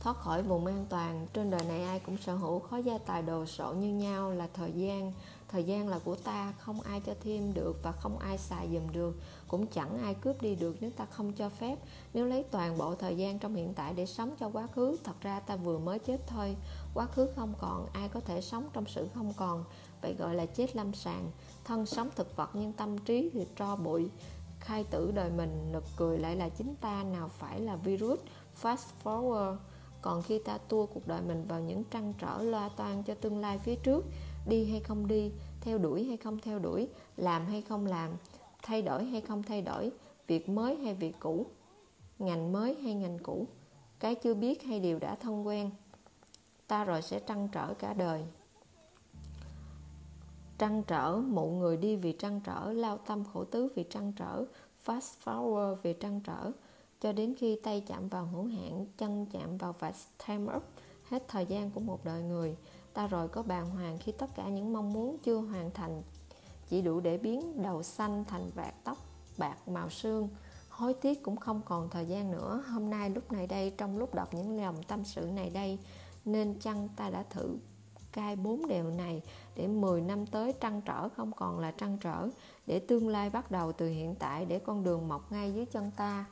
Thoát 0.00 0.16
khỏi 0.16 0.42
vùng 0.42 0.66
an 0.66 0.86
toàn 0.88 1.26
trên 1.32 1.50
đời 1.50 1.64
này 1.68 1.84
ai 1.84 2.00
cũng 2.00 2.16
sở 2.16 2.34
hữu 2.34 2.58
khó 2.58 2.76
gia 2.76 2.98
tài 2.98 3.22
đồ 3.22 3.46
sộ 3.46 3.72
như 3.72 3.94
nhau 3.94 4.30
là 4.30 4.48
thời 4.54 4.72
gian 4.72 5.12
thời 5.48 5.64
gian 5.64 5.88
là 5.88 5.98
của 6.04 6.16
ta, 6.16 6.52
không 6.58 6.80
ai 6.80 7.00
cho 7.00 7.14
thêm 7.20 7.54
được 7.54 7.82
và 7.82 7.92
không 7.92 8.18
ai 8.18 8.38
xài 8.38 8.68
dùm 8.72 8.92
được. 8.92 9.16
Cũng 9.48 9.66
chẳng 9.66 9.98
ai 10.02 10.14
cướp 10.14 10.42
đi 10.42 10.54
được 10.54 10.76
nếu 10.80 10.90
ta 10.90 11.06
không 11.06 11.32
cho 11.32 11.48
phép. 11.48 11.78
Nếu 12.14 12.26
lấy 12.26 12.42
toàn 12.42 12.78
bộ 12.78 12.94
thời 12.94 13.16
gian 13.16 13.38
trong 13.38 13.54
hiện 13.54 13.74
tại 13.74 13.94
để 13.94 14.06
sống 14.06 14.34
cho 14.40 14.50
quá 14.52 14.66
khứ, 14.66 14.96
thật 15.04 15.20
ra 15.20 15.40
ta 15.40 15.56
vừa 15.56 15.78
mới 15.78 15.98
chết 15.98 16.20
thôi. 16.26 16.56
Quá 16.94 17.06
khứ 17.06 17.28
không 17.36 17.54
còn, 17.58 17.86
ai 17.92 18.08
có 18.08 18.20
thể 18.20 18.40
sống 18.40 18.68
trong 18.72 18.84
sự 18.86 19.08
không 19.14 19.32
còn? 19.36 19.64
Vậy 20.02 20.14
gọi 20.14 20.34
là 20.34 20.46
chết 20.46 20.76
lâm 20.76 20.94
sàng. 20.94 21.30
Thân 21.64 21.86
sống 21.86 22.08
thực 22.16 22.36
vật 22.36 22.50
nhưng 22.52 22.72
tâm 22.72 22.98
trí 22.98 23.30
thì 23.32 23.46
tro 23.56 23.76
bụi. 23.76 24.10
Khai 24.60 24.84
tử 24.84 25.10
đời 25.14 25.30
mình, 25.30 25.72
nực 25.72 25.84
cười 25.96 26.18
lại 26.18 26.36
là 26.36 26.48
chính 26.48 26.74
ta, 26.74 27.02
nào 27.02 27.28
phải 27.28 27.60
là 27.60 27.76
virus. 27.76 28.20
Fast 28.62 28.86
forward. 29.04 29.56
Còn 30.02 30.22
khi 30.22 30.38
ta 30.38 30.58
tua 30.58 30.86
cuộc 30.86 31.06
đời 31.06 31.20
mình 31.20 31.44
vào 31.48 31.60
những 31.60 31.84
trăn 31.90 32.12
trở 32.18 32.42
loa 32.42 32.68
toan 32.68 33.02
cho 33.02 33.14
tương 33.14 33.38
lai 33.38 33.58
phía 33.58 33.74
trước 33.74 34.04
đi 34.48 34.64
hay 34.64 34.80
không 34.80 35.06
đi, 35.06 35.32
theo 35.60 35.78
đuổi 35.78 36.04
hay 36.04 36.16
không 36.16 36.38
theo 36.38 36.58
đuổi, 36.58 36.88
làm 37.16 37.46
hay 37.46 37.62
không 37.62 37.86
làm, 37.86 38.10
thay 38.62 38.82
đổi 38.82 39.04
hay 39.04 39.20
không 39.20 39.42
thay 39.42 39.62
đổi, 39.62 39.90
việc 40.26 40.48
mới 40.48 40.76
hay 40.76 40.94
việc 40.94 41.14
cũ, 41.20 41.46
ngành 42.18 42.52
mới 42.52 42.74
hay 42.74 42.94
ngành 42.94 43.18
cũ. 43.18 43.46
Cái 43.98 44.14
chưa 44.14 44.34
biết 44.34 44.62
hay 44.62 44.80
điều 44.80 44.98
đã 44.98 45.14
thân 45.14 45.46
quen, 45.46 45.70
ta 46.66 46.84
rồi 46.84 47.02
sẽ 47.02 47.20
trăn 47.20 47.48
trở 47.52 47.74
cả 47.74 47.92
đời. 47.92 48.24
Trăn 50.58 50.82
trở, 50.86 51.16
mụ 51.16 51.50
người 51.50 51.76
đi 51.76 51.96
vì 51.96 52.12
trăn 52.12 52.40
trở, 52.44 52.72
lao 52.72 52.98
tâm 52.98 53.24
khổ 53.32 53.44
tứ 53.44 53.68
vì 53.74 53.84
trăn 53.90 54.12
trở, 54.12 54.44
fast 54.86 55.12
forward 55.24 55.74
vì 55.82 55.92
trăn 55.92 56.20
trở. 56.20 56.52
Cho 57.00 57.12
đến 57.12 57.34
khi 57.38 57.60
tay 57.62 57.82
chạm 57.86 58.08
vào 58.08 58.26
hữu 58.26 58.44
hạn, 58.44 58.86
chân 58.98 59.26
chạm 59.32 59.58
vào 59.58 59.74
vạch 59.78 59.94
time 60.26 60.54
up, 60.56 60.62
hết 61.08 61.28
thời 61.28 61.46
gian 61.46 61.70
của 61.70 61.80
một 61.80 62.04
đời 62.04 62.22
người 62.22 62.56
ta 62.96 63.06
rồi 63.06 63.28
có 63.28 63.42
bàng 63.42 63.70
hoàng 63.70 63.98
khi 63.98 64.12
tất 64.12 64.34
cả 64.34 64.48
những 64.48 64.72
mong 64.72 64.92
muốn 64.92 65.16
chưa 65.22 65.36
hoàn 65.36 65.70
thành. 65.70 66.02
Chỉ 66.68 66.82
đủ 66.82 67.00
để 67.00 67.18
biến 67.18 67.62
đầu 67.62 67.82
xanh 67.82 68.24
thành 68.24 68.50
bạc 68.54 68.74
tóc, 68.84 68.98
bạc 69.38 69.68
màu 69.68 69.90
xương 69.90 70.28
hối 70.68 70.94
tiếc 70.94 71.22
cũng 71.22 71.36
không 71.36 71.60
còn 71.64 71.90
thời 71.90 72.06
gian 72.06 72.30
nữa. 72.30 72.64
Hôm 72.68 72.90
nay 72.90 73.10
lúc 73.10 73.32
này 73.32 73.46
đây, 73.46 73.74
trong 73.78 73.98
lúc 73.98 74.14
đọc 74.14 74.34
những 74.34 74.62
lòng 74.62 74.82
tâm 74.82 75.04
sự 75.04 75.20
này 75.20 75.50
đây, 75.50 75.78
nên 76.24 76.60
chăng 76.60 76.88
ta 76.96 77.10
đã 77.10 77.22
thử 77.30 77.56
cai 78.12 78.36
bốn 78.36 78.68
điều 78.68 78.90
này 78.90 79.22
để 79.56 79.66
10 79.66 80.00
năm 80.00 80.26
tới 80.26 80.54
trăn 80.60 80.80
trở 80.84 81.08
không 81.08 81.32
còn 81.32 81.58
là 81.58 81.70
trăn 81.70 81.98
trở, 82.00 82.28
để 82.66 82.78
tương 82.78 83.08
lai 83.08 83.30
bắt 83.30 83.50
đầu 83.50 83.72
từ 83.72 83.88
hiện 83.88 84.14
tại, 84.14 84.44
để 84.44 84.58
con 84.58 84.84
đường 84.84 85.08
mọc 85.08 85.32
ngay 85.32 85.52
dưới 85.54 85.66
chân 85.66 85.90
ta? 85.96 86.24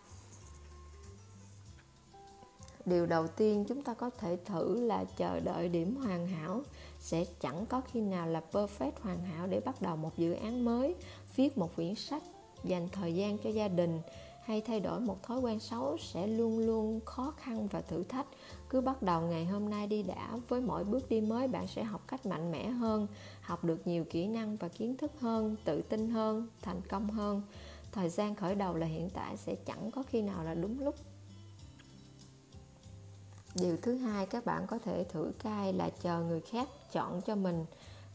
Điều 2.86 3.06
đầu 3.06 3.26
tiên 3.26 3.64
chúng 3.68 3.82
ta 3.82 3.94
có 3.94 4.10
thể 4.10 4.38
thử 4.44 4.86
là 4.86 5.04
chờ 5.04 5.40
đợi 5.40 5.68
điểm 5.68 5.96
hoàn 5.96 6.26
hảo. 6.26 6.62
Sẽ 7.00 7.24
chẳng 7.40 7.66
có 7.66 7.80
khi 7.80 8.00
nào 8.00 8.26
là 8.26 8.42
perfect 8.52 8.92
hoàn 9.00 9.24
hảo 9.24 9.46
để 9.46 9.60
bắt 9.60 9.82
đầu 9.82 9.96
một 9.96 10.16
dự 10.16 10.32
án 10.32 10.64
mới, 10.64 10.94
viết 11.36 11.58
một 11.58 11.76
quyển 11.76 11.94
sách, 11.94 12.22
dành 12.64 12.88
thời 12.92 13.14
gian 13.14 13.38
cho 13.38 13.50
gia 13.50 13.68
đình, 13.68 14.00
hay 14.44 14.60
thay 14.60 14.80
đổi 14.80 15.00
một 15.00 15.22
thói 15.22 15.40
quen 15.40 15.60
xấu 15.60 15.96
sẽ 15.98 16.26
luôn 16.26 16.58
luôn 16.58 17.00
khó 17.04 17.34
khăn 17.36 17.68
và 17.68 17.80
thử 17.80 18.02
thách. 18.04 18.26
Cứ 18.68 18.80
bắt 18.80 19.02
đầu 19.02 19.20
ngày 19.20 19.44
hôm 19.44 19.70
nay 19.70 19.86
đi 19.86 20.02
đã, 20.02 20.38
với 20.48 20.60
mỗi 20.60 20.84
bước 20.84 21.08
đi 21.08 21.20
mới 21.20 21.48
bạn 21.48 21.68
sẽ 21.68 21.82
học 21.84 22.00
cách 22.08 22.26
mạnh 22.26 22.52
mẽ 22.52 22.68
hơn, 22.68 23.06
học 23.40 23.64
được 23.64 23.86
nhiều 23.86 24.04
kỹ 24.10 24.26
năng 24.26 24.56
và 24.56 24.68
kiến 24.68 24.96
thức 24.96 25.12
hơn, 25.20 25.56
tự 25.64 25.82
tin 25.82 26.10
hơn, 26.10 26.48
thành 26.62 26.80
công 26.88 27.10
hơn. 27.10 27.42
Thời 27.92 28.08
gian 28.08 28.34
khởi 28.34 28.54
đầu 28.54 28.74
là 28.74 28.86
hiện 28.86 29.10
tại, 29.10 29.36
sẽ 29.36 29.54
chẳng 29.54 29.90
có 29.90 30.02
khi 30.02 30.22
nào 30.22 30.44
là 30.44 30.54
đúng 30.54 30.80
lúc 30.80 30.94
điều 33.54 33.76
thứ 33.82 33.94
hai, 33.94 34.26
các 34.26 34.44
bạn 34.44 34.66
có 34.66 34.78
thể 34.78 35.04
thử 35.04 35.32
cai 35.42 35.73
là 35.73 35.90
chờ 36.02 36.20
người 36.20 36.40
khác 36.40 36.68
chọn 36.92 37.20
cho 37.20 37.34
mình. 37.34 37.64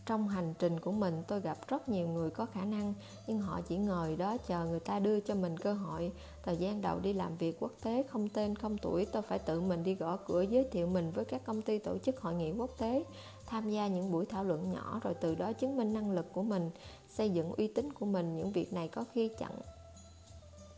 Trong 0.06 0.28
hành 0.28 0.54
trình 0.60 0.80
của 0.80 0.92
mình, 0.92 1.24
tôi 1.28 1.42
gặp 1.42 1.58
rất 1.68 1.90
nhiều 1.90 2.08
người 2.08 2.30
có 2.30 2.46
khả 2.46 2.66
năng, 2.66 2.94
nhưng 3.28 3.42
họ 3.42 3.62
chỉ 3.62 3.78
ngồi 3.78 4.16
đó 4.16 4.38
chờ 4.48 4.66
người 4.66 4.80
ta 4.80 5.00
đưa 5.00 5.20
cho 5.20 5.36
mình 5.36 5.58
cơ 5.58 5.74
hội. 5.74 6.12
Thời 6.44 6.58
gian 6.58 6.82
đầu 6.82 7.00
đi 7.00 7.14
làm 7.14 7.38
việc 7.38 7.58
quốc 7.60 7.72
tế, 7.84 8.04
không 8.10 8.30
tên, 8.30 8.56
không 8.56 8.78
tuổi, 8.78 9.06
tôi 9.06 9.22
phải 9.22 9.40
tự 9.40 9.62
mình 9.62 9.84
đi 9.84 9.96
gõ 9.96 10.18
cửa 10.18 10.42
giới 10.42 10.64
thiệu 10.72 10.88
mình 10.88 11.12
với 11.12 11.26
các 11.26 11.46
công 11.46 11.62
ty 11.62 11.80
tổ 11.80 11.98
chức 11.98 12.22
hội 12.22 12.34
nghị 12.34 12.52
quốc 12.52 12.72
tế, 12.78 13.04
tham 13.46 13.70
gia 13.70 13.88
những 13.88 14.12
buổi 14.12 14.26
thảo 14.26 14.44
luận 14.44 14.72
nhỏ, 14.72 15.00
rồi 15.04 15.14
từ 15.14 15.36
đó 15.36 15.54
chứng 15.54 15.78
minh 15.78 15.94
năng 15.94 16.12
lực 16.12 16.34
của 16.34 16.44
mình, 16.44 16.72
xây 17.10 17.30
dựng 17.30 17.52
uy 17.52 17.68
tín 17.68 17.94
của 17.94 18.06
mình. 18.06 18.36
Những 18.36 18.52
việc 18.52 18.74
này 18.74 18.88
có 18.88 19.06
khi 19.14 19.30
chẳng 19.40 19.60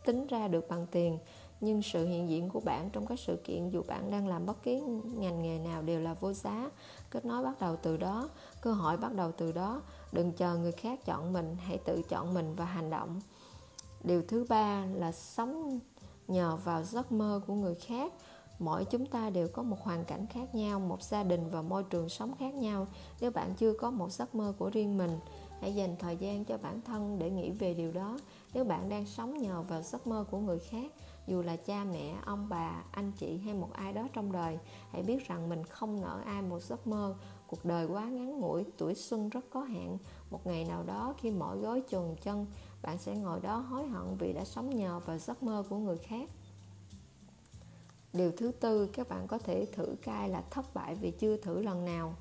tính 0.06 0.28
ra 0.28 0.48
được 0.48 0.70
bằng 0.70 0.88
tiền 0.92 1.18
nhưng 1.62 1.82
sự 1.82 2.06
hiện 2.06 2.30
diện 2.30 2.50
của 2.50 2.60
bạn 2.60 2.90
trong 2.90 3.06
các 3.06 3.20
sự 3.20 3.36
kiện, 3.44 3.70
dù 3.70 3.84
bạn 3.88 4.12
đang 4.12 4.28
làm 4.28 4.46
bất 4.46 4.64
kỳ 4.64 4.80
ngành 5.16 5.42
nghề 5.42 5.60
nào 5.60 5.82
đều 5.82 6.00
là 6.00 6.14
vô 6.14 6.34
giá. 6.34 6.70
Kết 7.10 7.26
nối 7.26 7.44
bắt 7.44 7.60
đầu 7.60 7.76
từ 7.76 7.98
đó, 7.98 8.30
cơ 8.62 8.74
hội 8.74 8.98
bắt 8.98 9.14
đầu 9.14 9.32
từ 9.32 9.52
đó. 9.52 9.82
Đừng 10.12 10.32
chờ 10.32 10.58
người 10.58 10.72
khác 10.72 11.06
chọn 11.06 11.34
mình, 11.34 11.56
hãy 11.60 11.78
tự 11.78 12.02
chọn 12.10 12.34
mình 12.34 12.56
và 12.56 12.66
hành 12.66 12.90
động. 12.90 13.22
Điều 14.04 14.24
thứ 14.28 14.46
ba 14.50 14.86
là 14.86 15.12
sống 15.12 15.80
nhờ 16.28 16.56
vào 16.56 16.84
giấc 16.84 17.12
mơ 17.12 17.42
của 17.48 17.54
người 17.54 17.76
khác. 17.76 18.14
Mỗi 18.60 18.86
chúng 18.86 19.06
ta 19.06 19.30
đều 19.30 19.48
có 19.48 19.64
một 19.64 19.78
hoàn 19.82 20.06
cảnh 20.06 20.26
khác 20.28 20.56
nhau, 20.56 20.80
một 20.80 21.04
gia 21.04 21.24
đình 21.24 21.50
và 21.50 21.62
môi 21.62 21.84
trường 21.84 22.10
sống 22.10 22.36
khác 22.40 22.54
nhau. 22.54 22.88
Nếu 23.22 23.32
bạn 23.32 23.54
chưa 23.58 23.74
có 23.74 23.92
một 23.92 24.12
giấc 24.12 24.36
mơ 24.36 24.54
của 24.58 24.70
riêng 24.70 24.98
mình, 24.98 25.20
hãy 25.62 25.76
dành 25.76 25.96
thời 26.00 26.18
gian 26.18 26.46
cho 26.46 26.58
bản 26.58 26.82
thân 26.82 27.20
để 27.20 27.30
nghĩ 27.30 27.52
về 27.52 27.74
điều 27.74 27.92
đó. 27.92 28.20
Nếu 28.54 28.64
bạn 28.64 28.90
đang 28.90 29.06
sống 29.06 29.38
nhờ 29.38 29.62
vào 29.62 29.82
giấc 29.82 30.08
mơ 30.08 30.26
của 30.32 30.38
người 30.38 30.60
khác 30.60 30.92
dù 31.28 31.42
là 31.42 31.56
cha 31.56 31.84
mẹ, 31.84 32.16
ông 32.26 32.50
bà, 32.50 32.84
anh 32.92 33.12
chị 33.12 33.38
hay 33.38 33.54
một 33.54 33.74
ai 33.74 33.94
đó 33.94 34.08
trong 34.14 34.32
đời, 34.32 34.58
hãy 34.92 35.04
biết 35.04 35.28
rằng 35.28 35.50
mình 35.50 35.64
không 35.64 36.02
nợ 36.02 36.22
ai 36.26 36.42
một 36.42 36.60
giấc 36.60 36.88
mơ. 36.88 37.16
Cuộc 37.48 37.66
đời 37.66 37.86
quá 37.86 38.06
ngắn 38.06 38.40
ngủi, 38.40 38.66
tuổi 38.78 38.96
xuân 38.96 39.30
rất 39.30 39.46
có 39.50 39.62
hạn. 39.62 39.98
Một 40.30 40.48
ngày 40.48 40.66
nào 40.66 40.84
đó 40.84 41.14
khi 41.18 41.32
mỏi 41.32 41.58
gối 41.58 41.84
chồn 41.90 42.16
chân, 42.22 42.46
bạn 42.82 42.98
sẽ 42.98 43.16
ngồi 43.16 43.40
đó 43.40 43.58
hối 43.58 43.88
hận 43.88 44.18
vì 44.20 44.34
đã 44.34 44.46
sống 44.46 44.76
nhờ 44.76 45.00
vào 45.06 45.18
giấc 45.18 45.44
mơ 45.44 45.64
của 45.70 45.78
người 45.78 45.98
khác. 45.98 46.30
Điều 48.14 48.32
thứ 48.38 48.52
tư, 48.52 48.88
các 48.94 49.10
bạn 49.10 49.28
có 49.28 49.38
thể 49.38 49.68
thử 49.72 49.96
cai 50.02 50.30
là 50.30 50.44
thất 50.50 50.74
bại 50.74 50.96
vì 50.96 51.12
chưa 51.12 51.38
thử 51.38 51.62
lần 51.62 51.86
nào. 51.86 52.16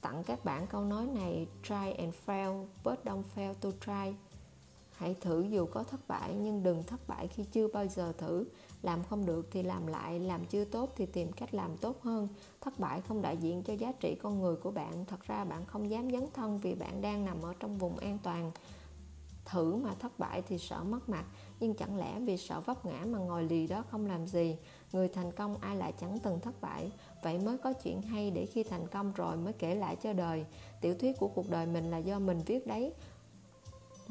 Tặng 0.00 0.24
các 0.24 0.44
bạn 0.44 0.66
câu 0.66 0.84
nói 0.84 1.06
này, 1.06 1.46
try 1.62 1.92
and 1.98 2.14
fail, 2.26 2.66
but 2.84 2.98
don't 3.04 3.22
fail 3.36 3.54
to 3.54 3.70
try 3.86 4.14
hãy 4.96 5.16
thử 5.20 5.42
dù 5.42 5.66
có 5.66 5.82
thất 5.82 6.08
bại, 6.08 6.34
nhưng 6.34 6.62
đừng 6.62 6.82
thất 6.82 7.08
bại 7.08 7.28
khi 7.28 7.44
chưa 7.44 7.68
bao 7.68 7.86
giờ 7.86 8.12
thử. 8.18 8.44
Làm 8.82 9.04
không 9.04 9.26
được 9.26 9.48
thì 9.50 9.62
làm 9.62 9.86
lại, 9.86 10.20
làm 10.20 10.44
chưa 10.46 10.64
tốt 10.64 10.92
thì 10.96 11.06
tìm 11.06 11.32
cách 11.32 11.54
làm 11.54 11.76
tốt 11.76 12.02
hơn. 12.02 12.28
Thất 12.60 12.78
bại 12.78 13.00
không 13.00 13.22
đại 13.22 13.36
diện 13.36 13.62
cho 13.62 13.72
giá 13.72 13.92
trị 13.92 14.14
con 14.22 14.40
người 14.40 14.56
của 14.56 14.70
bạn. 14.70 15.04
Thật 15.04 15.20
ra 15.20 15.44
bạn 15.44 15.64
không 15.66 15.90
dám 15.90 16.10
dấn 16.10 16.26
thân 16.34 16.58
vì 16.58 16.74
bạn 16.74 17.00
đang 17.00 17.24
nằm 17.24 17.42
ở 17.42 17.54
trong 17.60 17.78
vùng 17.78 17.98
an 17.98 18.18
toàn. 18.22 18.50
Thử 19.44 19.76
mà 19.76 19.94
thất 19.94 20.18
bại 20.18 20.42
thì 20.48 20.58
sợ 20.58 20.82
mất 20.84 21.08
mặt, 21.08 21.24
nhưng 21.60 21.74
chẳng 21.74 21.96
lẽ 21.96 22.20
vì 22.20 22.36
sợ 22.36 22.60
vấp 22.60 22.86
ngã 22.86 23.04
mà 23.06 23.18
ngồi 23.18 23.44
lì 23.44 23.66
đó 23.66 23.84
không 23.90 24.06
làm 24.06 24.26
gì? 24.26 24.56
Người 24.92 25.08
thành 25.08 25.32
công 25.32 25.56
ai 25.56 25.76
lại 25.76 25.92
chẳng 26.00 26.18
từng 26.18 26.40
thất 26.40 26.60
bại? 26.60 26.92
Vậy 27.22 27.38
mới 27.38 27.58
có 27.58 27.72
chuyện 27.72 28.02
hay 28.02 28.30
để 28.30 28.46
khi 28.46 28.62
thành 28.62 28.86
công 28.86 29.12
rồi 29.12 29.36
mới 29.36 29.52
kể 29.52 29.74
lại 29.74 29.96
cho 29.96 30.12
đời. 30.12 30.44
Tiểu 30.80 30.94
thuyết 30.94 31.18
của 31.18 31.28
cuộc 31.28 31.50
đời 31.50 31.66
mình 31.66 31.90
là 31.90 31.98
do 31.98 32.18
mình 32.18 32.40
viết 32.46 32.66
đấy 32.66 32.92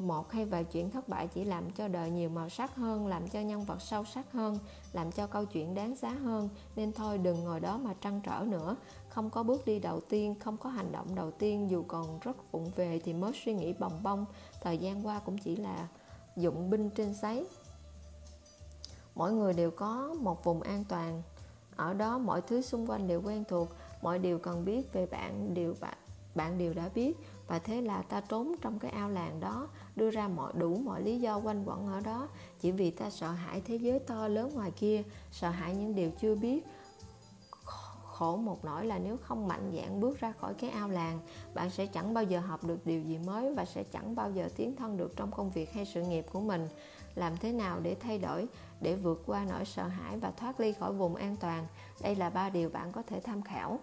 một, 0.02 0.32
hay 0.32 0.44
vài 0.44 0.64
chuyện 0.64 0.90
thất 0.90 1.08
bại 1.08 1.28
chỉ 1.28 1.44
làm 1.44 1.70
cho 1.70 1.88
đời 1.88 2.10
nhiều 2.10 2.28
màu 2.28 2.48
sắc 2.48 2.74
hơn, 2.74 3.06
làm 3.06 3.28
cho 3.28 3.40
nhân 3.40 3.64
vật 3.64 3.82
sâu 3.82 4.04
sắc 4.04 4.32
hơn, 4.32 4.58
làm 4.92 5.12
cho 5.12 5.26
câu 5.26 5.44
chuyện 5.44 5.74
đáng 5.74 5.96
giá 5.96 6.10
hơn. 6.10 6.48
Nên 6.76 6.92
thôi 6.92 7.18
đừng 7.18 7.44
ngồi 7.44 7.60
đó 7.60 7.78
mà 7.78 7.94
trăn 8.00 8.20
trở 8.24 8.44
nữa. 8.48 8.76
Không 9.08 9.30
có 9.30 9.42
bước 9.42 9.64
đi 9.64 9.78
đầu 9.78 10.00
tiên, 10.00 10.34
không 10.40 10.56
có 10.56 10.70
hành 10.70 10.92
động 10.92 11.14
đầu 11.14 11.30
tiên, 11.30 11.70
dù 11.70 11.84
còn 11.88 12.18
rất 12.20 12.52
vụng 12.52 12.70
về 12.76 13.00
thì 13.04 13.12
mới 13.12 13.32
suy 13.44 13.54
nghĩ 13.54 13.72
bồng 13.72 14.02
bông 14.02 14.24
thời 14.60 14.78
gian 14.78 15.06
qua 15.06 15.18
cũng 15.18 15.38
chỉ 15.38 15.56
là 15.56 15.88
dụng 16.36 16.70
binh 16.70 16.90
trên 16.90 17.14
giấy. 17.14 17.46
Mỗi 19.14 19.32
người 19.32 19.52
đều 19.52 19.70
có 19.70 20.14
một 20.20 20.44
vùng 20.44 20.62
an 20.62 20.84
toàn. 20.88 21.22
Ở 21.76 21.94
đó 21.94 22.18
mọi 22.18 22.40
thứ 22.40 22.62
xung 22.62 22.90
quanh 22.90 23.08
đều 23.08 23.22
quen 23.22 23.44
thuộc. 23.48 23.68
Mọi 24.02 24.18
điều 24.18 24.38
cần 24.38 24.64
biết 24.64 24.92
về 24.92 25.06
bạn 25.06 25.54
đều 25.54 25.74
bạn 25.80 25.94
bạn 26.34 26.58
đều 26.58 26.74
đã 26.74 26.88
biết. 26.94 27.16
Và 27.46 27.58
thế 27.58 27.80
là 27.80 28.02
ta 28.02 28.20
trốn 28.20 28.54
trong 28.60 28.78
cái 28.78 28.90
ao 28.90 29.10
làng 29.10 29.40
đó 29.40 29.68
đưa 29.96 30.10
ra 30.10 30.28
mọi, 30.28 30.52
đủ 30.56 30.76
mọi 30.76 31.02
lý 31.02 31.20
do 31.20 31.38
quanh 31.38 31.64
quẩn 31.64 31.86
ở 31.86 32.00
đó. 32.00 32.28
Chỉ 32.60 32.70
vì 32.70 32.90
ta 32.90 33.10
sợ 33.10 33.30
hãi 33.30 33.62
thế 33.64 33.76
giới 33.76 33.98
to 33.98 34.28
lớn 34.28 34.50
ngoài 34.54 34.70
kia, 34.70 35.02
sợ 35.30 35.50
hãi 35.50 35.74
những 35.74 35.94
điều 35.94 36.10
chưa 36.20 36.34
biết. 36.34 36.64
Khổ 38.12 38.36
một 38.36 38.64
nỗi 38.64 38.86
là 38.86 38.98
nếu 38.98 39.16
không 39.16 39.48
mạnh 39.48 39.72
dạn 39.76 40.00
bước 40.00 40.20
ra 40.20 40.32
khỏi 40.32 40.54
cái 40.54 40.70
ao 40.70 40.88
làng, 40.88 41.18
bạn 41.54 41.70
sẽ 41.70 41.86
chẳng 41.86 42.14
bao 42.14 42.24
giờ 42.24 42.40
học 42.40 42.64
được 42.64 42.86
điều 42.86 43.00
gì 43.00 43.18
mới 43.18 43.54
và 43.54 43.64
sẽ 43.64 43.84
chẳng 43.84 44.14
bao 44.14 44.30
giờ 44.30 44.48
tiến 44.56 44.76
thân 44.76 44.96
được 44.96 45.16
trong 45.16 45.30
công 45.30 45.50
việc 45.50 45.72
hay 45.72 45.84
sự 45.84 46.02
nghiệp 46.02 46.26
của 46.32 46.40
mình. 46.40 46.68
Làm 47.14 47.36
thế 47.36 47.52
nào 47.52 47.80
để 47.80 47.96
thay 48.00 48.18
đổi, 48.18 48.46
để 48.80 48.94
vượt 48.96 49.22
qua 49.26 49.44
nỗi 49.50 49.64
sợ 49.64 49.86
hãi 49.86 50.18
và 50.18 50.30
thoát 50.30 50.60
ly 50.60 50.72
khỏi 50.72 50.92
vùng 50.92 51.14
an 51.14 51.36
toàn? 51.36 51.66
Đây 52.02 52.16
là 52.16 52.30
ba 52.30 52.50
điều 52.50 52.68
bạn 52.68 52.92
có 52.92 53.02
thể 53.02 53.20
tham 53.20 53.42
khảo. 53.42 53.78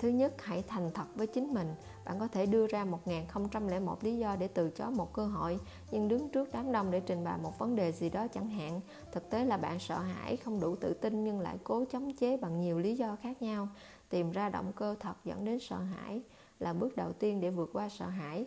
Thứ 0.00 0.08
nhất, 0.08 0.32
hãy 0.42 0.64
thành 0.68 0.90
thật 0.94 1.04
với 1.14 1.26
chính 1.26 1.54
mình. 1.54 1.74
Bạn 2.04 2.18
có 2.20 2.28
thể 2.28 2.46
đưa 2.46 2.66
ra 2.66 2.84
1001 2.84 4.04
lý 4.04 4.18
do 4.18 4.36
để 4.36 4.48
từ 4.48 4.70
chối 4.70 4.90
một 4.90 5.12
cơ 5.12 5.26
hội, 5.26 5.58
nhưng 5.90 6.08
đứng 6.08 6.28
trước 6.28 6.48
đám 6.52 6.72
đông 6.72 6.90
để 6.90 7.00
trình 7.00 7.24
bày 7.24 7.38
một 7.42 7.58
vấn 7.58 7.76
đề 7.76 7.92
gì 7.92 8.10
đó 8.10 8.26
chẳng 8.34 8.48
hạn. 8.48 8.80
Thực 9.12 9.30
tế 9.30 9.44
là 9.44 9.56
bạn 9.56 9.78
sợ 9.78 9.98
hãi, 9.98 10.36
không 10.36 10.60
đủ 10.60 10.76
tự 10.76 10.94
tin 10.94 11.24
nhưng 11.24 11.40
lại 11.40 11.58
cố 11.64 11.84
chống 11.92 12.14
chế 12.16 12.36
bằng 12.36 12.60
nhiều 12.60 12.78
lý 12.78 12.96
do 12.96 13.16
khác 13.22 13.42
nhau. 13.42 13.68
Tìm 14.08 14.30
ra 14.30 14.48
động 14.48 14.72
cơ 14.76 14.94
thật 15.00 15.14
dẫn 15.24 15.44
đến 15.44 15.58
sợ 15.60 15.76
hãi 15.78 16.22
là 16.58 16.72
bước 16.72 16.96
đầu 16.96 17.12
tiên 17.12 17.40
để 17.40 17.50
vượt 17.50 17.70
qua 17.72 17.88
sợ 17.88 18.06
hãi. 18.06 18.46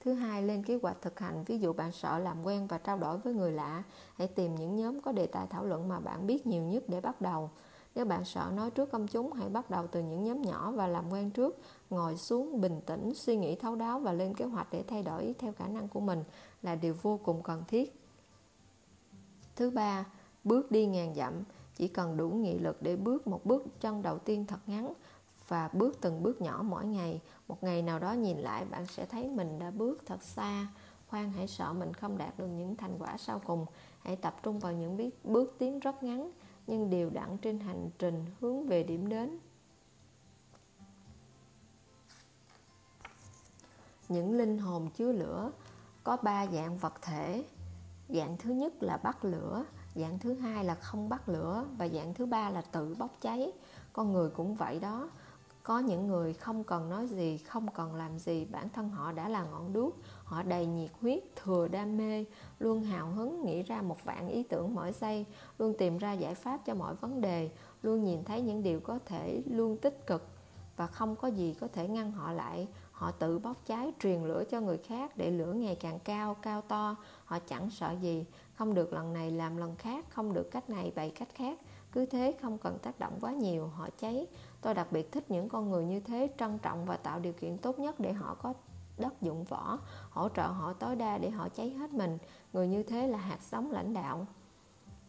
Thứ 0.00 0.12
hai, 0.12 0.42
lên 0.42 0.62
kế 0.62 0.78
hoạch 0.82 1.02
thực 1.02 1.20
hành. 1.20 1.44
Ví 1.44 1.58
dụ 1.58 1.72
bạn 1.72 1.92
sợ 1.92 2.18
làm 2.18 2.42
quen 2.42 2.66
và 2.66 2.78
trao 2.78 2.98
đổi 2.98 3.18
với 3.18 3.34
người 3.34 3.52
lạ, 3.52 3.82
hãy 4.16 4.28
tìm 4.28 4.54
những 4.54 4.76
nhóm 4.76 5.00
có 5.00 5.12
đề 5.12 5.26
tài 5.26 5.46
thảo 5.46 5.64
luận 5.64 5.88
mà 5.88 6.00
bạn 6.00 6.26
biết 6.26 6.46
nhiều 6.46 6.62
nhất 6.62 6.82
để 6.88 7.00
bắt 7.00 7.20
đầu. 7.20 7.50
Nếu 7.96 8.04
bạn 8.04 8.24
sợ 8.24 8.52
nói 8.54 8.70
trước 8.70 8.92
công 8.92 9.06
chúng, 9.06 9.32
hãy 9.32 9.48
bắt 9.48 9.70
đầu 9.70 9.86
từ 9.86 10.02
những 10.02 10.24
nhóm 10.24 10.42
nhỏ 10.42 10.70
và 10.70 10.86
làm 10.86 11.10
quen 11.10 11.30
trước. 11.30 11.58
Ngồi 11.90 12.16
xuống, 12.16 12.60
bình 12.60 12.80
tĩnh, 12.86 13.14
suy 13.14 13.36
nghĩ 13.36 13.54
thấu 13.54 13.76
đáo 13.76 14.00
và 14.00 14.12
lên 14.12 14.34
kế 14.34 14.44
hoạch 14.44 14.66
để 14.70 14.84
thay 14.88 15.02
đổi 15.02 15.34
theo 15.38 15.52
khả 15.52 15.68
năng 15.68 15.88
của 15.88 16.00
mình 16.00 16.24
là 16.62 16.74
điều 16.74 16.94
vô 17.02 17.20
cùng 17.24 17.42
cần 17.42 17.64
thiết. 17.68 18.00
Thứ 19.56 19.70
ba, 19.70 20.04
bước 20.44 20.70
đi 20.70 20.86
ngàn 20.86 21.14
dặm. 21.14 21.32
Chỉ 21.76 21.88
cần 21.88 22.16
đủ 22.16 22.30
nghị 22.30 22.58
lực 22.58 22.82
để 22.82 22.96
bước 22.96 23.26
một 23.26 23.44
bước 23.44 23.80
chân 23.80 24.02
đầu 24.02 24.18
tiên 24.18 24.46
thật 24.46 24.60
ngắn. 24.66 24.92
và 25.48 25.70
bước 25.72 25.98
từng 26.00 26.22
bước 26.22 26.40
nhỏ 26.40 26.62
mỗi 26.64 26.84
ngày 26.84 27.20
một 27.48 27.62
ngày 27.62 27.82
nào 27.82 27.98
đó 27.98 28.12
nhìn 28.12 28.38
lại 28.38 28.64
bạn 28.64 28.86
sẽ 28.86 29.06
thấy 29.06 29.28
mình 29.28 29.58
đã 29.58 29.70
bước 29.70 30.02
thật 30.06 30.22
xa 30.22 30.66
khoan 31.08 31.32
hãy 31.32 31.46
sợ 31.46 31.72
mình 31.72 31.92
không 31.92 32.18
đạt 32.18 32.38
được 32.38 32.46
những 32.46 32.76
thành 32.76 32.96
quả 32.98 33.16
sau 33.18 33.40
cùng 33.46 33.66
hãy 34.00 34.16
tập 34.16 34.36
trung 34.42 34.58
vào 34.58 34.72
những 34.72 35.10
bước 35.24 35.54
tiến 35.58 35.80
rất 35.80 36.02
ngắn 36.02 36.30
nhưng 36.66 36.90
đều 36.90 37.10
đặn 37.10 37.38
trên 37.38 37.60
hành 37.60 37.90
trình 37.98 38.24
hướng 38.40 38.66
về 38.66 38.82
điểm 38.82 39.08
đến. 39.08 39.38
Những 44.08 44.32
linh 44.32 44.58
hồn 44.58 44.90
chứa 44.90 45.12
lửa 45.12 45.52
có 46.04 46.16
ba 46.16 46.46
dạng 46.46 46.78
vật 46.78 47.02
thể. 47.02 47.44
Dạng 48.08 48.36
thứ 48.38 48.50
nhất 48.50 48.82
là 48.82 48.96
bắt 48.96 49.24
lửa, 49.24 49.64
dạng 49.94 50.18
thứ 50.18 50.34
hai 50.34 50.64
là 50.64 50.74
không 50.74 51.08
bắt 51.08 51.28
lửa 51.28 51.66
và 51.78 51.88
dạng 51.88 52.14
thứ 52.14 52.26
ba 52.26 52.50
là 52.50 52.62
tự 52.62 52.94
bốc 52.98 53.10
cháy. 53.20 53.52
Con 53.92 54.12
người 54.12 54.30
cũng 54.30 54.54
vậy 54.54 54.80
đó. 54.80 55.10
Có 55.62 55.78
những 55.78 56.06
người 56.06 56.34
không 56.34 56.64
cần 56.64 56.90
nói 56.90 57.06
gì, 57.06 57.38
không 57.38 57.68
cần 57.74 57.94
làm 57.94 58.18
gì, 58.18 58.44
bản 58.44 58.68
thân 58.68 58.88
họ 58.90 59.12
đã 59.12 59.28
là 59.28 59.44
ngọn 59.44 59.72
đuốc 59.72 59.96
họ 60.26 60.42
đầy 60.42 60.66
nhiệt 60.66 60.90
huyết, 61.00 61.22
thừa 61.36 61.68
đam 61.68 61.96
mê, 61.96 62.24
luôn 62.58 62.82
hào 62.82 63.10
hứng 63.10 63.44
nghĩ 63.44 63.62
ra 63.62 63.82
một 63.82 64.04
vạn 64.04 64.28
ý 64.28 64.42
tưởng 64.42 64.74
mỗi 64.74 64.92
giây, 64.92 65.26
luôn 65.58 65.74
tìm 65.78 65.98
ra 65.98 66.12
giải 66.12 66.34
pháp 66.34 66.64
cho 66.64 66.74
mọi 66.74 66.94
vấn 66.94 67.20
đề, 67.20 67.50
luôn 67.82 68.04
nhìn 68.04 68.24
thấy 68.24 68.40
những 68.40 68.62
điều 68.62 68.80
có 68.80 68.98
thể 69.06 69.42
luôn 69.46 69.76
tích 69.76 70.06
cực. 70.06 70.28
Và 70.76 70.86
không 70.86 71.16
có 71.16 71.28
gì 71.28 71.54
có 71.60 71.68
thể 71.72 71.88
ngăn 71.88 72.12
họ 72.12 72.32
lại. 72.32 72.68
Họ 72.92 73.10
tự 73.10 73.38
bốc 73.38 73.56
cháy, 73.66 73.92
truyền 74.00 74.24
lửa 74.24 74.44
cho 74.50 74.60
người 74.60 74.78
khác 74.78 75.16
để 75.16 75.30
lửa 75.30 75.52
ngày 75.52 75.76
càng 75.80 75.98
cao 76.04 76.34
cao 76.34 76.62
to. 76.62 76.96
Họ 77.24 77.38
chẳng 77.38 77.70
sợ 77.70 77.94
gì. 78.00 78.24
Không 78.54 78.74
được 78.74 78.92
lần 78.92 79.12
này 79.12 79.30
làm 79.30 79.56
lần 79.56 79.76
khác, 79.76 80.04
không 80.10 80.32
được 80.32 80.50
cách 80.50 80.70
này 80.70 80.92
bày 80.94 81.10
cách 81.10 81.28
khác. 81.34 81.58
Cứ 81.92 82.06
thế 82.06 82.34
không 82.42 82.58
cần 82.58 82.78
tác 82.78 82.98
động 82.98 83.18
quá 83.20 83.32
nhiều, 83.32 83.66
họ 83.66 83.88
cháy. 83.98 84.26
Tôi 84.60 84.74
đặc 84.74 84.92
biệt 84.92 85.12
thích 85.12 85.30
những 85.30 85.48
con 85.48 85.70
người 85.70 85.84
như 85.84 86.00
thế, 86.00 86.28
trân 86.38 86.58
trọng 86.58 86.86
và 86.86 86.96
tạo 86.96 87.20
điều 87.20 87.32
kiện 87.32 87.58
tốt 87.58 87.78
nhất 87.78 88.00
để 88.00 88.12
họ 88.12 88.34
có 88.34 88.52
đất 88.98 89.22
dụng 89.22 89.44
võ 89.44 89.78
hỗ 90.10 90.28
trợ 90.28 90.46
họ 90.46 90.72
tối 90.72 90.96
đa 90.96 91.18
để 91.18 91.30
họ 91.30 91.48
cháy 91.48 91.70
hết 91.70 91.92
mình. 91.92 92.18
Người 92.52 92.68
như 92.68 92.82
thế 92.82 93.06
là 93.08 93.18
hạt 93.18 93.42
sống 93.42 93.70
lãnh 93.70 93.94
đạo. 93.94 94.26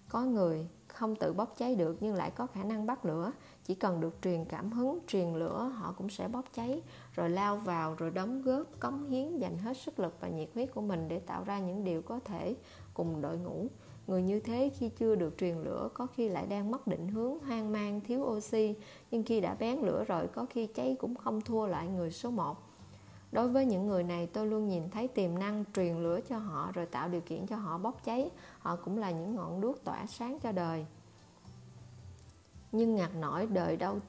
Có 0.09 0.21
người 0.21 0.67
không 0.87 1.15
tự 1.15 1.33
bốc 1.33 1.53
cháy 1.57 1.75
được 1.75 1.97
nhưng 1.99 2.15
lại 2.15 2.31
có 2.31 2.47
khả 2.47 2.63
năng 2.63 2.85
bắt 2.85 3.05
lửa. 3.05 3.31
Chỉ 3.63 3.75
cần 3.75 4.01
được 4.01 4.15
truyền 4.21 4.45
cảm 4.45 4.71
hứng, 4.71 4.99
truyền 5.07 5.33
lửa, 5.33 5.71
họ 5.75 5.93
cũng 5.97 6.09
sẽ 6.09 6.27
bốc 6.27 6.45
cháy, 6.53 6.81
rồi 7.13 7.29
lao 7.29 7.57
vào, 7.57 7.95
rồi 7.95 8.11
đóng 8.11 8.41
góp, 8.41 8.79
cống 8.79 9.03
hiến, 9.03 9.39
dành 9.39 9.57
hết 9.57 9.77
sức 9.77 9.99
lực 9.99 10.17
và 10.19 10.27
nhiệt 10.27 10.49
huyết 10.53 10.73
của 10.73 10.81
mình 10.81 11.07
để 11.07 11.19
tạo 11.19 11.43
ra 11.43 11.59
những 11.59 11.83
điều 11.83 12.01
có 12.01 12.19
thể 12.25 12.55
cùng 12.93 13.21
đội 13.21 13.37
ngũ. 13.37 13.67
Người 14.07 14.21
như 14.21 14.39
thế 14.39 14.71
khi 14.77 14.89
chưa 14.89 15.15
được 15.15 15.37
truyền 15.37 15.55
lửa 15.55 15.89
có 15.93 16.05
khi 16.05 16.29
lại 16.29 16.47
đang 16.47 16.71
mất 16.71 16.87
định 16.87 17.07
hướng, 17.07 17.39
hoang 17.39 17.71
mang, 17.71 18.01
thiếu 18.01 18.21
oxy. 18.21 18.75
Nhưng 19.11 19.23
khi 19.23 19.41
đã 19.41 19.55
bén 19.59 19.79
lửa 19.79 20.03
rồi, 20.07 20.27
có 20.27 20.45
khi 20.49 20.67
cháy 20.67 20.95
cũng 20.99 21.15
không 21.15 21.41
thua 21.41 21.67
lại 21.67 21.87
người 21.87 22.11
số 22.11 22.31
1 22.31 22.66
đối 23.31 23.49
với 23.49 23.65
những 23.65 23.87
người 23.87 24.03
này, 24.03 24.27
tôi 24.27 24.47
luôn 24.47 24.67
nhìn 24.67 24.89
thấy 24.89 25.07
tiềm 25.07 25.39
năng 25.39 25.63
truyền 25.75 25.97
lửa 25.97 26.19
cho 26.29 26.37
họ, 26.37 26.71
rồi 26.73 26.85
tạo 26.85 27.09
điều 27.09 27.21
kiện 27.21 27.47
cho 27.47 27.55
họ 27.55 27.77
bốc 27.77 28.03
cháy. 28.03 28.29
Họ 28.59 28.75
cũng 28.75 28.97
là 28.97 29.11
những 29.11 29.35
ngọn 29.35 29.61
đuốc 29.61 29.83
tỏa 29.83 30.05
sáng 30.05 30.39
cho 30.39 30.51
đời. 30.51 30.85
Nhưng 32.71 32.95
ngặt 32.95 33.15
nổi, 33.15 33.47
đời 33.47 33.77
đâu 33.77 33.99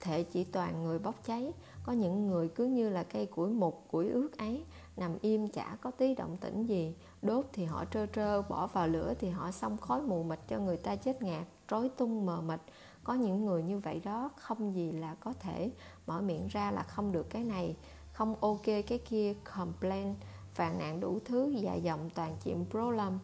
thể 0.00 0.22
chỉ 0.22 0.44
toàn 0.44 0.84
người 0.84 0.98
bốc 0.98 1.14
cháy. 1.24 1.52
Có 1.82 1.92
những 1.92 2.26
người 2.26 2.48
cứ 2.48 2.64
như 2.64 2.88
là 2.88 3.02
cây 3.02 3.26
củi 3.26 3.50
mục, 3.50 3.84
củi 3.90 4.08
ướt 4.08 4.38
ấy. 4.38 4.64
Nằm 4.96 5.18
im 5.20 5.48
chả 5.48 5.76
có 5.80 5.90
tí 5.90 6.14
động 6.14 6.36
tĩnh 6.36 6.66
gì. 6.66 6.94
Đốt 7.22 7.46
thì 7.52 7.64
họ 7.64 7.84
trơ 7.84 8.06
trơ, 8.06 8.42
bỏ 8.42 8.66
vào 8.66 8.88
lửa 8.88 9.14
thì 9.18 9.28
họ 9.28 9.50
xong 9.50 9.76
khói 9.76 10.02
mù 10.02 10.22
mịt 10.22 10.38
cho 10.48 10.58
người 10.58 10.76
ta 10.76 10.96
chết 10.96 11.22
ngạt, 11.22 11.46
rối 11.68 11.88
tung 11.88 12.26
mờ 12.26 12.40
mịt. 12.40 12.60
Có 13.04 13.14
những 13.14 13.44
người 13.44 13.62
như 13.62 13.78
vậy 13.78 14.00
đó, 14.04 14.30
không 14.36 14.74
gì 14.74 14.92
là 14.92 15.14
có 15.14 15.32
thể. 15.32 15.70
Mở 16.06 16.20
miệng 16.20 16.46
ra 16.48 16.70
là 16.70 16.82
không 16.82 17.12
được 17.12 17.30
cái 17.30 17.44
này 17.44 17.76
không 18.18 18.34
ok 18.40 18.64
cái 18.64 18.98
kia, 19.08 19.34
complain, 19.56 20.14
phàn 20.54 20.78
nàn 20.78 21.00
đủ 21.00 21.18
thứ, 21.24 21.48
dài 21.48 21.80
dòng 21.82 22.10
toàn 22.14 22.36
chuyện 22.44 22.64
problem. 22.70 23.18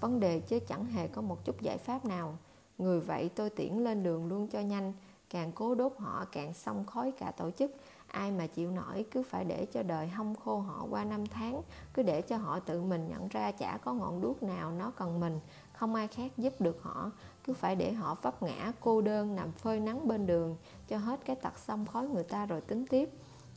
Vấn 0.00 0.20
đề 0.20 0.40
chứ 0.40 0.58
chẳng 0.68 0.86
hề 0.86 1.08
có 1.08 1.22
một 1.22 1.44
chút 1.44 1.60
giải 1.60 1.78
pháp 1.78 2.04
nào. 2.04 2.38
Người 2.78 3.00
vậy 3.00 3.30
tôi 3.34 3.50
tiễn 3.50 3.72
lên 3.74 4.02
đường 4.02 4.26
luôn 4.26 4.48
cho 4.48 4.60
nhanh. 4.60 4.92
Càng 5.30 5.52
cố 5.52 5.74
đốt 5.74 5.92
họ, 5.98 6.24
càng 6.32 6.54
xong 6.54 6.86
khói 6.86 7.12
cả 7.18 7.30
tổ 7.30 7.50
chức. 7.50 7.70
Ai 8.06 8.30
mà 8.30 8.46
chịu 8.46 8.70
nổi, 8.70 9.04
cứ 9.10 9.22
phải 9.22 9.44
để 9.44 9.66
cho 9.72 9.82
đời 9.82 10.08
hông 10.08 10.34
khô 10.34 10.58
họ 10.58 10.86
qua 10.90 11.04
năm 11.04 11.26
tháng. 11.26 11.62
Cứ 11.94 12.02
để 12.02 12.22
cho 12.22 12.36
họ 12.36 12.60
tự 12.60 12.82
mình 12.82 13.08
nhận 13.08 13.28
ra 13.28 13.52
chả 13.52 13.78
có 13.84 13.92
ngọn 13.92 14.20
đuốc 14.20 14.42
nào 14.42 14.72
nó 14.72 14.92
cần 14.96 15.20
mình. 15.20 15.40
Không 15.72 15.94
ai 15.94 16.08
khác 16.08 16.32
giúp 16.36 16.60
được 16.60 16.82
họ. 16.82 17.10
Cứ 17.44 17.52
phải 17.52 17.76
để 17.76 17.92
họ 17.92 18.16
vấp 18.22 18.42
ngã, 18.42 18.72
cô 18.80 19.00
đơn 19.00 19.36
nằm 19.36 19.52
phơi 19.52 19.80
nắng 19.80 20.08
bên 20.08 20.26
đường. 20.26 20.56
Cho 20.88 20.98
hết 20.98 21.20
cái 21.24 21.36
tật 21.36 21.58
xong 21.58 21.86
khói 21.86 22.08
người 22.08 22.24
ta 22.24 22.46
rồi 22.46 22.60
tính 22.60 22.86
tiếp 22.86 23.10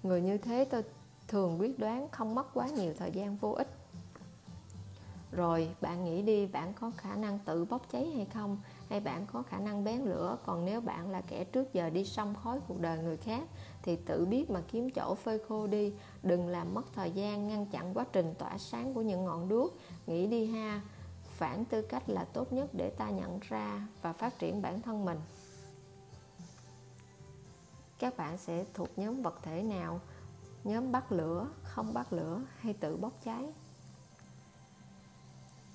người 0.07 0.21
như 0.21 0.37
thế 0.37 0.67
tôi 0.69 0.83
thường 1.27 1.59
quyết 1.59 1.79
đoán 1.79 2.07
không 2.11 2.35
mất 2.35 2.53
quá 2.53 2.67
nhiều 2.67 2.93
thời 2.97 3.11
gian 3.11 3.37
vô 3.37 3.51
ích. 3.51 3.67
Rồi, 5.31 5.69
bạn 5.81 6.05
nghĩ 6.05 6.21
đi, 6.21 6.45
bạn 6.45 6.73
có 6.73 6.91
khả 6.97 7.15
năng 7.15 7.39
tự 7.39 7.65
bốc 7.65 7.81
cháy 7.91 8.11
hay 8.15 8.25
không? 8.25 8.57
Hay 8.89 8.99
bạn 8.99 9.25
có 9.33 9.41
khả 9.41 9.59
năng 9.59 9.83
bén 9.83 10.01
lửa? 10.01 10.37
Còn 10.45 10.65
nếu 10.65 10.81
bạn 10.81 11.11
là 11.11 11.21
kẻ 11.21 11.43
trước 11.43 11.73
giờ 11.73 11.89
đi 11.89 12.05
xong 12.05 12.35
khói 12.43 12.59
cuộc 12.67 12.79
đời 12.79 12.99
người 12.99 13.17
khác, 13.17 13.43
thì 13.83 13.95
tự 13.95 14.25
biết 14.25 14.49
mà 14.49 14.61
kiếm 14.71 14.89
chỗ 14.89 15.15
phơi 15.15 15.39
khô 15.47 15.67
đi. 15.67 15.93
Đừng 16.23 16.47
làm 16.47 16.73
mất 16.73 16.85
thời 16.95 17.11
gian, 17.11 17.47
ngăn 17.47 17.65
chặn 17.65 17.93
quá 17.93 18.05
trình 18.13 18.33
tỏa 18.37 18.57
sáng 18.57 18.93
của 18.93 19.01
những 19.01 19.25
ngọn 19.25 19.49
đuốc. 19.49 19.77
Nghĩ 20.07 20.27
đi 20.27 20.45
ha. 20.45 20.81
Phản 21.23 21.65
tư 21.65 21.81
cách 21.81 22.09
là 22.09 22.23
tốt 22.23 22.53
nhất 22.53 22.69
để 22.73 22.89
ta 22.89 23.09
nhận 23.09 23.39
ra 23.41 23.87
và 24.01 24.13
phát 24.13 24.39
triển 24.39 24.61
bản 24.61 24.81
thân 24.81 25.05
mình 25.05 25.17
các 27.99 28.17
bạn 28.17 28.37
sẽ 28.37 28.65
thuộc 28.73 28.99
nhóm 28.99 29.21
vật 29.21 29.39
thể 29.43 29.63
nào? 29.63 30.01
Nhóm 30.63 30.91
bắt 30.91 31.11
lửa, 31.11 31.47
không 31.63 31.93
bắt 31.93 32.13
lửa 32.13 32.41
hay 32.59 32.73
tự 32.73 32.97
bốc 32.97 33.13
cháy? 33.23 33.53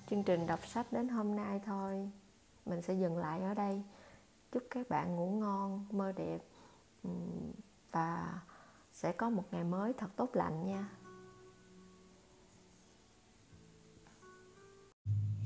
Chương 0.09 0.23
trình 0.23 0.47
đọc 0.47 0.67
sách 0.67 0.93
đến 0.93 1.09
hôm 1.09 1.35
nay 1.35 1.61
thôi. 1.65 2.11
Mình 2.65 2.81
sẽ 2.81 2.93
dừng 2.93 3.17
lại 3.17 3.41
ở 3.41 3.53
đây. 3.53 3.83
Chúc 4.51 4.63
các 4.69 4.89
bạn 4.89 5.15
ngủ 5.15 5.31
ngon, 5.31 5.85
mơ 5.91 6.11
đẹp 6.11 6.39
và 7.91 8.39
sẽ 8.93 9.11
có 9.11 9.29
một 9.29 9.43
ngày 9.51 9.63
mới 9.63 9.93
thật 9.93 10.09
tốt 10.15 10.29
lành 10.33 10.65
nha. 10.65 10.89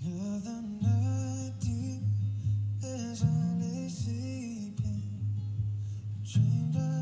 You're 0.02 0.40
the 3.22 3.37
stranger 6.38 6.97